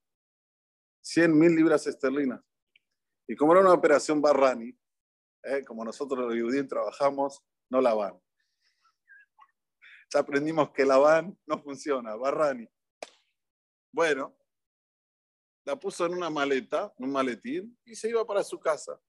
100 1.02 1.38
mil 1.38 1.54
libras 1.54 1.86
esterlinas. 1.86 2.40
Y 3.28 3.36
como 3.36 3.52
era 3.52 3.60
una 3.60 3.72
operación 3.72 4.20
Barrani, 4.20 4.76
eh, 5.44 5.64
como 5.64 5.84
nosotros 5.84 6.20
los 6.20 6.40
judíos 6.40 6.68
trabajamos, 6.68 7.42
no 7.70 7.80
la 7.80 7.94
van 7.94 8.20
aprendimos 10.18 10.70
que 10.70 10.84
la 10.84 10.98
van 10.98 11.38
no 11.46 11.62
funciona, 11.62 12.14
Barrani. 12.16 12.68
Bueno, 13.92 14.36
la 15.64 15.78
puso 15.78 16.06
en 16.06 16.14
una 16.14 16.30
maleta, 16.30 16.92
un 16.98 17.10
maletín, 17.10 17.78
y 17.84 17.94
se 17.94 18.08
iba 18.08 18.26
para 18.26 18.42
su 18.42 18.58
casa. 18.58 19.00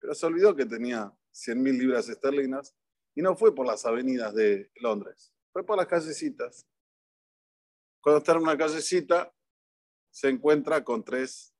Pero 0.00 0.14
se 0.14 0.26
olvidó 0.26 0.54
que 0.54 0.66
tenía 0.66 1.12
100 1.32 1.62
mil 1.62 1.78
libras 1.78 2.08
esterlinas 2.08 2.74
y 3.14 3.22
no 3.22 3.36
fue 3.36 3.54
por 3.54 3.66
las 3.66 3.84
avenidas 3.86 4.34
de 4.34 4.70
Londres, 4.76 5.32
fue 5.52 5.64
por 5.64 5.76
las 5.76 5.86
callecitas. 5.86 6.66
Cuando 8.00 8.18
está 8.18 8.32
en 8.32 8.42
una 8.42 8.58
callecita, 8.58 9.32
se 10.14 10.28
encuentra 10.28 10.84
con 10.84 11.04
tres 11.04 11.52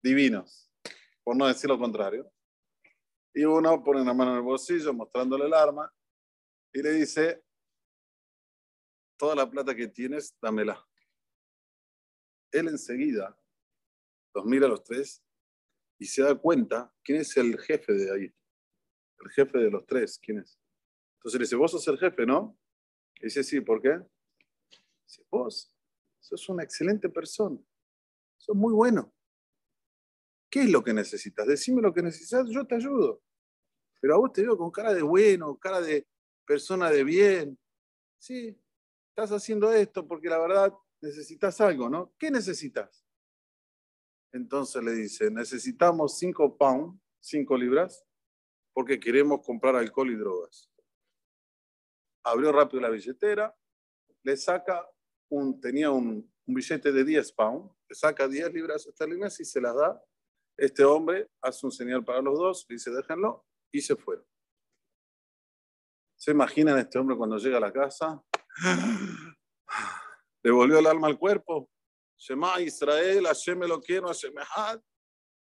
divinos, 0.00 0.70
por 1.24 1.36
no 1.36 1.48
decir 1.48 1.68
lo 1.68 1.80
contrario. 1.80 2.32
Y 3.34 3.44
uno 3.44 3.82
pone 3.82 4.04
la 4.04 4.14
mano 4.14 4.30
en 4.30 4.36
el 4.36 4.42
bolsillo 4.42 4.94
mostrándole 4.94 5.46
el 5.46 5.52
arma 5.52 5.92
y 6.72 6.80
le 6.80 6.92
dice, 6.92 7.42
toda 9.16 9.34
la 9.34 9.50
plata 9.50 9.74
que 9.74 9.88
tienes, 9.88 10.38
dámela. 10.40 10.88
Él 12.52 12.68
enseguida 12.68 13.36
los 14.32 14.44
mira 14.44 14.66
a 14.66 14.68
los 14.68 14.84
tres 14.84 15.20
y 15.98 16.06
se 16.06 16.22
da 16.22 16.36
cuenta 16.36 16.94
quién 17.02 17.20
es 17.20 17.36
el 17.36 17.58
jefe 17.58 17.92
de 17.92 18.12
ahí. 18.12 18.34
El 19.18 19.30
jefe 19.32 19.58
de 19.58 19.70
los 19.72 19.84
tres, 19.86 20.20
¿quién 20.22 20.38
es? 20.38 20.56
Entonces 21.16 21.40
le 21.40 21.44
dice, 21.46 21.56
vos 21.56 21.72
sos 21.72 21.88
el 21.88 21.98
jefe, 21.98 22.24
¿no? 22.24 22.56
Y 23.16 23.24
dice, 23.24 23.42
sí, 23.42 23.60
¿por 23.60 23.82
qué? 23.82 24.00
Dice, 25.04 25.26
vos 25.28 25.76
sos 26.20 26.48
una 26.48 26.62
excelente 26.62 27.08
persona. 27.08 27.58
Sos 28.36 28.56
muy 28.56 28.72
bueno. 28.72 29.12
¿Qué 30.50 30.62
es 30.62 30.70
lo 30.70 30.82
que 30.82 30.92
necesitas? 30.92 31.46
Decime 31.46 31.80
lo 31.80 31.92
que 31.92 32.02
necesitas, 32.02 32.48
yo 32.50 32.66
te 32.66 32.74
ayudo. 32.74 33.22
Pero 34.00 34.14
a 34.14 34.18
vos 34.18 34.32
te 34.32 34.42
veo 34.42 34.56
con 34.56 34.70
cara 34.70 34.92
de 34.92 35.02
bueno, 35.02 35.56
cara 35.58 35.80
de 35.80 36.06
persona 36.44 36.90
de 36.90 37.04
bien. 37.04 37.58
Sí, 38.18 38.58
estás 39.10 39.30
haciendo 39.30 39.72
esto 39.72 40.06
porque 40.06 40.28
la 40.28 40.38
verdad 40.38 40.74
necesitas 41.00 41.60
algo, 41.60 41.88
¿no? 41.88 42.12
¿Qué 42.18 42.30
necesitas? 42.30 43.04
Entonces 44.32 44.82
le 44.82 44.92
dice, 44.92 45.30
necesitamos 45.30 46.18
cinco 46.18 46.56
pounds, 46.56 47.00
cinco 47.20 47.56
libras, 47.56 48.04
porque 48.72 49.00
queremos 49.00 49.44
comprar 49.44 49.76
alcohol 49.76 50.10
y 50.10 50.16
drogas. 50.16 50.70
Abrió 52.22 52.52
rápido 52.52 52.80
la 52.80 52.90
billetera, 52.90 53.56
le 54.22 54.36
saca 54.36 54.88
un, 55.30 55.60
tenía 55.60 55.90
un, 55.90 56.30
billete 56.46 56.90
de 56.90 57.04
10 57.04 57.32
pounds, 57.32 57.72
le 57.88 57.94
saca 57.94 58.26
10 58.26 58.52
libras 58.52 58.84
esterlinas 58.84 59.38
y 59.38 59.44
se 59.44 59.60
las 59.60 59.74
da. 59.74 60.02
Este 60.56 60.84
hombre 60.84 61.28
hace 61.40 61.64
un 61.64 61.70
señal 61.70 62.04
para 62.04 62.20
los 62.20 62.36
dos, 62.36 62.66
le 62.68 62.74
dice, 62.74 62.90
déjenlo, 62.90 63.46
y 63.72 63.80
se 63.80 63.94
fueron. 63.94 64.26
¿Se 66.16 66.32
imaginan 66.32 66.76
este 66.78 66.98
hombre 66.98 67.16
cuando 67.16 67.38
llega 67.38 67.58
a 67.58 67.60
la 67.60 67.72
casa? 67.72 68.22
Le 70.42 70.50
volvió 70.50 70.78
el 70.78 70.86
alma 70.86 71.06
al 71.06 71.18
cuerpo. 71.18 71.70
Shema 72.18 72.60
Israel, 72.60 73.26
Hashem 73.26 73.60
lo 73.60 73.80
quiero, 73.80 74.08
Hashem 74.08 74.34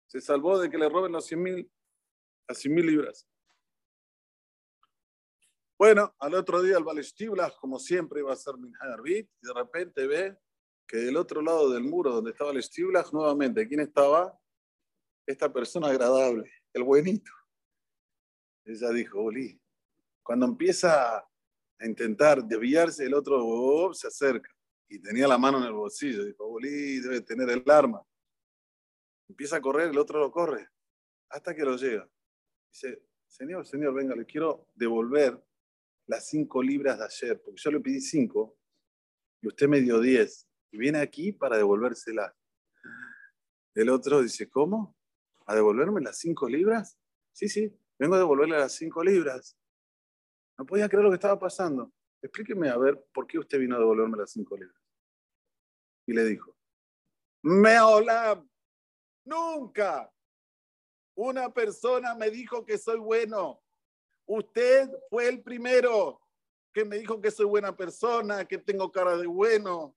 Se 0.06 0.20
salvó 0.20 0.58
de 0.58 0.70
que 0.70 0.78
le 0.78 0.88
roben 0.88 1.12
los 1.12 1.26
100 1.26 1.42
mil, 1.42 1.72
las 2.48 2.58
100 2.58 2.74
mil 2.74 2.86
libras. 2.86 3.28
Bueno, 5.76 6.14
al 6.20 6.34
otro 6.34 6.62
día 6.62 6.78
el 6.78 6.84
Balestibla, 6.84 7.52
como 7.60 7.78
siempre, 7.78 8.20
iba 8.20 8.32
a 8.32 8.36
ser 8.36 8.56
Minhadarbit, 8.56 9.28
y 9.42 9.46
de 9.46 9.54
repente 9.54 10.06
ve 10.06 10.38
que 10.86 10.98
del 10.98 11.16
otro 11.16 11.42
lado 11.42 11.70
del 11.70 11.82
muro 11.82 12.12
donde 12.12 12.30
estaba 12.30 12.52
el 12.52 12.62
Stibla, 12.62 13.04
nuevamente, 13.12 13.66
¿quién 13.66 13.80
estaba? 13.80 14.38
Esta 15.26 15.52
persona 15.52 15.88
agradable, 15.88 16.50
el 16.72 16.84
buenito. 16.84 17.32
Ella 18.64 18.90
dijo, 18.90 19.20
Oli, 19.20 19.60
cuando 20.22 20.46
empieza 20.46 21.18
a 21.18 21.86
intentar 21.86 22.44
desviarse, 22.44 23.04
el 23.04 23.14
otro 23.14 23.44
oh, 23.44 23.92
se 23.92 24.06
acerca 24.06 24.50
y 24.88 25.00
tenía 25.00 25.26
la 25.26 25.38
mano 25.38 25.58
en 25.58 25.64
el 25.64 25.72
bolsillo. 25.72 26.24
Dijo, 26.24 26.48
Bolí 26.48 27.00
debe 27.00 27.20
tener 27.22 27.50
el 27.50 27.68
arma. 27.68 28.02
Empieza 29.28 29.56
a 29.56 29.60
correr, 29.60 29.90
el 29.90 29.98
otro 29.98 30.20
lo 30.20 30.30
corre 30.30 30.68
hasta 31.30 31.54
que 31.54 31.64
lo 31.64 31.76
llega. 31.76 32.08
Dice, 32.70 33.02
señor, 33.26 33.66
señor, 33.66 33.92
venga, 33.92 34.14
le 34.14 34.24
quiero 34.24 34.68
devolver 34.74 35.42
las 36.06 36.26
cinco 36.28 36.62
libras 36.62 36.98
de 36.98 37.04
ayer, 37.04 37.42
porque 37.42 37.60
yo 37.62 37.70
le 37.70 37.80
pedí 37.80 38.00
cinco 38.00 38.56
y 39.40 39.48
usted 39.48 39.68
me 39.68 39.80
dio 39.80 40.00
diez. 40.00 40.48
Y 40.70 40.78
viene 40.78 40.98
aquí 40.98 41.32
para 41.32 41.56
devolvérselas. 41.56 42.32
El 43.74 43.88
otro 43.90 44.22
dice, 44.22 44.48
¿cómo? 44.48 44.96
¿A 45.46 45.54
devolverme 45.54 46.00
las 46.00 46.18
cinco 46.18 46.48
libras? 46.48 46.98
Sí, 47.32 47.48
sí, 47.48 47.76
vengo 47.98 48.14
a 48.14 48.18
devolverle 48.18 48.58
las 48.58 48.72
cinco 48.72 49.02
libras. 49.02 49.58
No 50.58 50.66
podía 50.66 50.88
creer 50.88 51.04
lo 51.04 51.10
que 51.10 51.16
estaba 51.16 51.38
pasando. 51.38 51.92
Explíqueme 52.22 52.68
a 52.68 52.76
ver 52.76 53.04
por 53.12 53.26
qué 53.26 53.38
usted 53.38 53.58
vino 53.58 53.76
a 53.76 53.80
devolverme 53.80 54.18
las 54.18 54.30
cinco 54.30 54.56
libras. 54.56 54.80
Y 56.06 56.12
le 56.12 56.24
dijo, 56.24 56.56
Meolam, 57.42 58.48
nunca 59.24 60.10
una 61.16 61.52
persona 61.52 62.14
me 62.14 62.30
dijo 62.30 62.64
que 62.64 62.78
soy 62.78 62.98
bueno. 62.98 63.63
Usted 64.26 64.90
fue 65.10 65.28
el 65.28 65.42
primero 65.42 66.20
que 66.72 66.84
me 66.84 66.98
dijo 66.98 67.20
que 67.20 67.30
soy 67.30 67.46
buena 67.46 67.76
persona, 67.76 68.44
que 68.44 68.58
tengo 68.58 68.90
cara 68.90 69.16
de 69.16 69.26
bueno. 69.26 69.96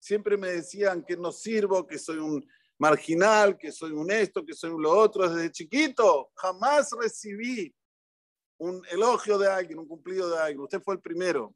Siempre 0.00 0.36
me 0.36 0.48
decían 0.48 1.04
que 1.04 1.16
no 1.16 1.30
sirvo, 1.30 1.86
que 1.86 1.98
soy 1.98 2.18
un, 2.18 2.44
marginal, 2.78 3.56
que 3.56 3.72
soy 3.72 3.92
un 3.92 4.10
esto, 4.10 4.44
que 4.44 4.54
soy 4.54 4.70
un 4.70 4.82
lo 4.82 4.90
otro. 4.90 5.28
Desde 5.28 5.50
chiquito 5.50 6.30
jamás 6.34 6.90
recibí 6.98 7.74
un 8.58 8.82
elogio 8.90 9.38
de 9.38 9.48
alguien, 9.48 9.78
un 9.78 9.88
cumplido 9.88 10.30
de 10.30 10.38
alguien. 10.38 10.60
Usted 10.60 10.82
fue 10.82 10.94
el 10.94 11.00
primero. 11.00 11.54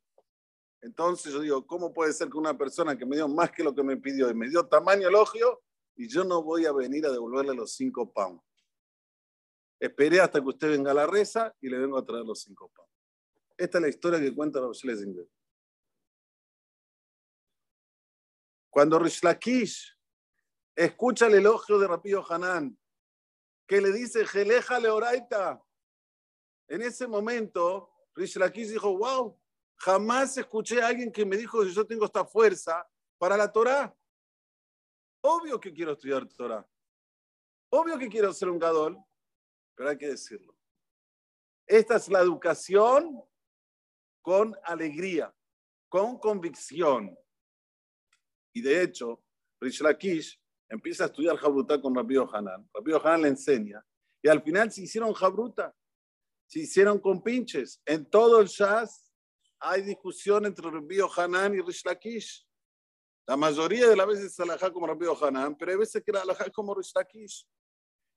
Entonces 0.80 1.32
yo 1.32 1.40
digo, 1.40 1.66
¿cómo 1.66 1.92
puede 1.92 2.12
ser 2.12 2.28
que 2.28 2.38
una 2.38 2.56
persona 2.56 2.96
que 2.96 3.04
me 3.04 3.16
dio 3.16 3.28
más 3.28 3.50
que 3.50 3.64
lo 3.64 3.74
que 3.74 3.82
me 3.82 3.96
pidió 3.96 4.30
y 4.30 4.34
me 4.34 4.48
dio 4.48 4.66
tamaño 4.66 5.08
elogio 5.08 5.60
y 5.96 6.08
yo 6.08 6.22
no 6.22 6.42
voy 6.42 6.66
a 6.66 6.72
venir 6.72 7.04
a 7.06 7.10
devolverle 7.10 7.54
los 7.54 7.72
cinco 7.72 8.12
pounds? 8.12 8.40
Esperé 9.78 10.20
hasta 10.20 10.40
que 10.40 10.48
usted 10.48 10.70
venga 10.70 10.90
a 10.90 10.94
la 10.94 11.06
reza 11.06 11.54
y 11.60 11.68
le 11.68 11.78
vengo 11.78 11.98
a 11.98 12.04
traer 12.04 12.24
los 12.24 12.40
cinco 12.40 12.68
pounds. 12.68 12.92
Esta 13.56 13.78
es 13.78 13.82
la 13.82 13.88
historia 13.88 14.20
que 14.20 14.34
cuenta 14.34 14.60
los 14.60 14.78
Schlesinger. 14.78 15.26
Cuando 18.70 18.98
Rish 18.98 19.20
escucha 20.74 21.26
el 21.26 21.34
elogio 21.34 21.78
de 21.78 21.88
Rapío 21.88 22.24
Hanán, 22.30 22.78
que 23.66 23.80
le 23.80 23.92
dice, 23.92 24.26
Geleja 24.26 24.78
Leoraita, 24.78 25.62
en 26.68 26.82
ese 26.82 27.06
momento, 27.06 27.90
Rish 28.14 28.38
dijo, 28.52 28.96
wow, 28.96 29.38
Jamás 29.78 30.36
escuché 30.36 30.82
a 30.82 30.88
alguien 30.88 31.12
que 31.12 31.24
me 31.24 31.36
dijo 31.36 31.62
que 31.62 31.70
yo 31.70 31.86
tengo 31.86 32.04
esta 32.04 32.24
fuerza 32.24 32.86
para 33.16 33.36
la 33.36 33.50
Torah. 33.50 33.94
Obvio 35.20 35.60
que 35.60 35.72
quiero 35.72 35.92
estudiar 35.92 36.26
Torah. 36.26 36.66
Obvio 37.70 37.98
que 37.98 38.08
quiero 38.08 38.32
ser 38.32 38.48
un 38.48 38.58
gadol, 38.58 38.98
pero 39.78 39.90
hay 39.90 39.96
que 39.96 40.08
decirlo. 40.08 40.52
Esta 41.64 41.96
es 41.96 42.08
la 42.08 42.18
educación 42.18 43.22
con 44.20 44.56
alegría, 44.64 45.32
con 45.88 46.18
convicción. 46.18 47.16
Y 48.52 48.60
de 48.60 48.82
hecho, 48.82 49.22
Rish 49.60 49.80
Lakish 49.80 50.42
empieza 50.68 51.04
a 51.04 51.06
estudiar 51.06 51.36
Jabruta 51.36 51.80
con 51.80 51.94
Rabbi 51.94 52.16
Hanan. 52.16 52.68
Rabbi 52.74 52.92
Hanan 52.92 53.22
le 53.22 53.28
enseña. 53.28 53.86
Y 54.20 54.28
al 54.28 54.42
final 54.42 54.72
se 54.72 54.82
hicieron 54.82 55.12
Jabruta. 55.14 55.72
Se 56.48 56.58
hicieron 56.58 56.98
con 56.98 57.22
pinches. 57.22 57.80
En 57.86 58.04
todo 58.04 58.40
el 58.40 58.48
Shaz 58.48 59.12
hay 59.60 59.82
discusión 59.82 60.44
entre 60.44 60.68
Rabbi 60.68 60.98
Hanan 61.16 61.54
y 61.54 61.60
Rish 61.60 61.84
Lakish. 61.84 62.44
La 63.28 63.36
mayoría 63.36 63.88
de 63.88 63.94
las 63.94 64.08
veces 64.08 64.24
es 64.24 64.40
alajá 64.40 64.72
como 64.72 64.88
Rabbi 64.88 65.06
Hanan, 65.22 65.56
pero 65.56 65.70
hay 65.70 65.78
veces 65.78 66.02
que 66.02 66.10
la 66.10 66.22
alajá 66.22 66.46
es 66.46 66.52
como 66.52 66.74
Rish 66.74 66.90
Lakish. 66.96 67.46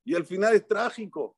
Y 0.03 0.15
al 0.15 0.25
final 0.25 0.55
es 0.55 0.67
trágico, 0.67 1.37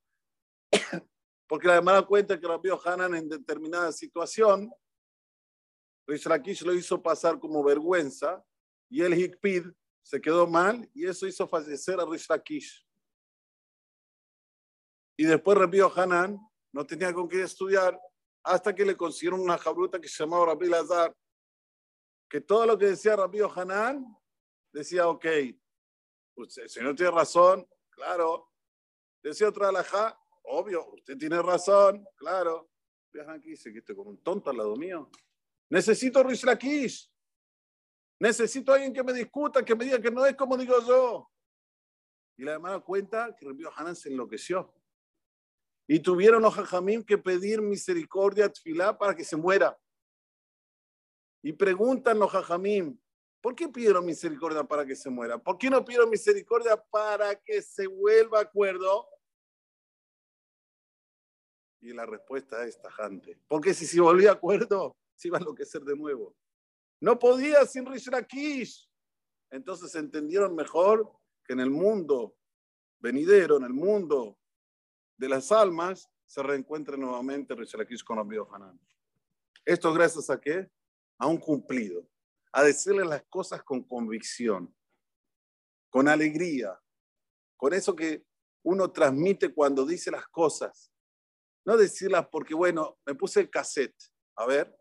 porque 1.47 1.67
la 1.67 1.75
hermana 1.75 2.01
cuenta 2.01 2.39
que 2.39 2.47
Rabbi 2.47 2.69
Hanan 2.83 3.15
en 3.15 3.29
determinada 3.29 3.91
situación, 3.91 4.71
Rish 6.07 6.25
Lakish 6.25 6.63
lo 6.63 6.73
hizo 6.73 7.01
pasar 7.01 7.39
como 7.39 7.63
vergüenza 7.63 8.43
y 8.89 9.01
el 9.01 9.13
Hikpid 9.13 9.67
se 10.01 10.19
quedó 10.19 10.47
mal 10.47 10.89
y 10.93 11.07
eso 11.07 11.27
hizo 11.27 11.47
fallecer 11.47 11.99
a 11.99 12.05
Rish 12.05 12.27
Lakish. 12.29 12.85
Y 15.17 15.25
después 15.25 15.57
Rabbi 15.57 15.79
Hanan 15.95 16.39
no 16.73 16.85
tenía 16.85 17.13
con 17.13 17.29
qué 17.29 17.43
estudiar 17.43 17.99
hasta 18.43 18.73
que 18.73 18.83
le 18.83 18.97
consiguieron 18.97 19.39
una 19.39 19.57
jabruta 19.57 19.99
que 19.99 20.07
se 20.07 20.23
llamaba 20.23 20.47
Rabbi 20.47 20.67
Lazar, 20.67 21.15
que 22.29 22.41
todo 22.41 22.65
lo 22.65 22.77
que 22.77 22.87
decía 22.87 23.15
Rabbi 23.15 23.39
Hanan 23.41 24.05
decía, 24.73 25.07
ok, 25.07 25.25
usted, 26.35 26.63
el 26.63 26.69
señor 26.69 26.95
tiene 26.95 27.11
razón, 27.11 27.67
claro. 27.91 28.49
Decía 29.23 29.47
otra 29.47 29.69
alajá, 29.69 30.19
obvio, 30.43 30.93
usted 30.93 31.17
tiene 31.17 31.41
razón, 31.41 32.05
claro. 32.15 32.69
Viajan 33.11 33.35
aquí, 33.35 33.55
que 33.55 33.79
estoy 33.79 33.95
como 33.95 34.09
un 34.09 34.23
tonto 34.23 34.49
al 34.49 34.57
lado 34.57 34.75
mío. 34.75 35.09
Necesito 35.69 36.23
Rish 36.23 36.43
Lakish. 36.43 37.11
Necesito 38.19 38.71
a 38.71 38.75
alguien 38.75 38.93
que 38.93 39.03
me 39.03 39.13
discuta, 39.13 39.63
que 39.63 39.75
me 39.75 39.85
diga 39.85 39.99
que 39.99 40.11
no 40.11 40.25
es 40.25 40.35
como 40.35 40.57
digo 40.57 40.75
yo. 40.85 41.29
Y 42.37 42.43
la 42.43 42.53
hermana 42.53 42.79
cuenta 42.79 43.35
que 43.35 43.45
Rabbi 43.45 43.63
Hanan 43.75 43.95
se 43.95 44.09
enloqueció. 44.09 44.73
Y 45.87 45.99
tuvieron 45.99 46.41
los 46.41 46.55
jajamim 46.55 47.03
que 47.03 47.17
pedir 47.17 47.61
misericordia 47.61 48.45
a 48.45 48.49
Tfilá 48.49 48.97
para 48.97 49.15
que 49.15 49.23
se 49.23 49.35
muera. 49.35 49.77
Y 51.43 51.51
preguntan 51.51 52.17
los 52.17 52.31
¿por 53.41 53.53
qué 53.53 53.67
pidieron 53.67 54.05
misericordia 54.05 54.63
para 54.63 54.85
que 54.85 54.95
se 54.95 55.09
muera? 55.09 55.37
¿Por 55.37 55.57
qué 55.57 55.69
no 55.69 55.83
pidieron 55.83 56.09
misericordia 56.09 56.81
para 56.89 57.35
que 57.35 57.61
se 57.61 57.85
vuelva 57.85 58.39
acuerdo? 58.39 59.05
Y 61.83 61.91
la 61.91 62.05
respuesta 62.05 62.65
es 62.65 62.81
tajante. 62.81 63.37
Porque 63.45 63.73
si 63.73 63.85
se 63.85 63.99
volvía 63.99 64.29
a 64.29 64.33
acuerdo, 64.35 64.95
se 65.15 65.27
iba 65.27 65.37
a 65.37 65.41
enloquecer 65.41 65.81
de 65.81 65.97
nuevo. 65.97 66.33
No 67.01 67.19
podía 67.19 67.65
sin 67.65 67.85
Rish 67.85 68.09
Lakish. 68.09 68.89
Entonces 69.51 69.93
entendieron 69.95 70.55
mejor 70.55 71.11
que 71.43 71.51
en 71.51 71.59
el 71.59 71.69
mundo 71.69 72.37
venidero, 72.99 73.57
en 73.57 73.65
el 73.65 73.73
mundo 73.73 74.39
de 75.17 75.27
las 75.27 75.51
almas 75.51 76.09
se 76.25 76.41
reencuentra 76.41 76.95
nuevamente 76.95 77.53
Rishalakis 77.53 78.01
con 78.01 78.15
Rabbi 78.15 78.37
Hanan. 78.49 78.79
Esto 79.65 79.93
gracias 79.93 80.29
a 80.29 80.39
qué? 80.39 80.71
A 81.17 81.27
un 81.27 81.37
cumplido, 81.37 82.07
a 82.53 82.63
decirle 82.63 83.03
las 83.03 83.23
cosas 83.23 83.61
con 83.61 83.83
convicción, 83.83 84.73
con 85.89 86.07
alegría, 86.07 86.81
con 87.57 87.73
eso 87.73 87.93
que 87.93 88.25
uno 88.63 88.89
transmite 88.89 89.53
cuando 89.53 89.85
dice 89.85 90.09
las 90.09 90.27
cosas. 90.29 90.92
No 91.65 91.77
decirlas 91.77 92.27
porque, 92.31 92.53
bueno, 92.53 92.97
me 93.05 93.15
puse 93.15 93.41
el 93.41 93.49
cassette, 93.49 93.95
a 94.35 94.45
ver, 94.45 94.75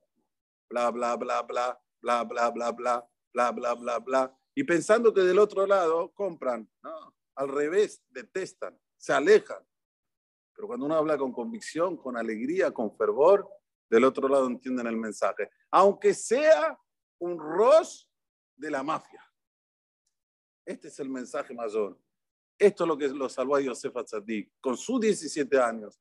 bla, 0.68 0.90
bla, 0.90 1.16
bla, 1.16 1.42
bla, 1.42 1.80
bla, 2.00 2.24
bla, 2.24 2.50
bla, 2.50 2.72
bla, 2.72 3.08
bla, 3.32 3.52
bla, 3.52 3.74
bla, 3.74 3.98
bla, 3.98 4.38
y 4.54 4.64
pensando 4.64 5.14
que 5.14 5.20
del 5.20 5.38
otro 5.38 5.66
lado 5.66 6.12
compran, 6.12 6.68
no, 6.82 7.14
al 7.36 7.48
revés, 7.48 8.02
detestan, 8.08 8.78
se 8.96 9.12
alejan. 9.12 9.64
Pero 10.54 10.68
cuando 10.68 10.86
uno 10.86 10.96
habla 10.96 11.16
con 11.16 11.32
convicción, 11.32 11.96
con 11.96 12.16
alegría, 12.16 12.70
con 12.72 12.94
fervor, 12.96 13.48
del 13.88 14.04
otro 14.04 14.28
lado 14.28 14.46
entienden 14.46 14.86
el 14.86 14.96
mensaje. 14.96 15.50
Aunque 15.70 16.14
sea 16.14 16.78
un 17.18 17.38
ros 17.38 18.10
de 18.56 18.70
la 18.70 18.82
mafia. 18.82 19.22
Este 20.64 20.88
es 20.88 20.98
el 21.00 21.08
mensaje 21.08 21.54
mayor. 21.54 21.98
Esto 22.58 22.84
es 22.84 22.88
lo 22.88 22.96
que 22.96 23.08
lo 23.08 23.28
salvó 23.28 23.56
a 23.56 23.60
Yosef 23.60 23.96
Atzadik. 23.96 24.52
Con 24.60 24.76
sus 24.76 25.00
17 25.00 25.58
años, 25.60 26.00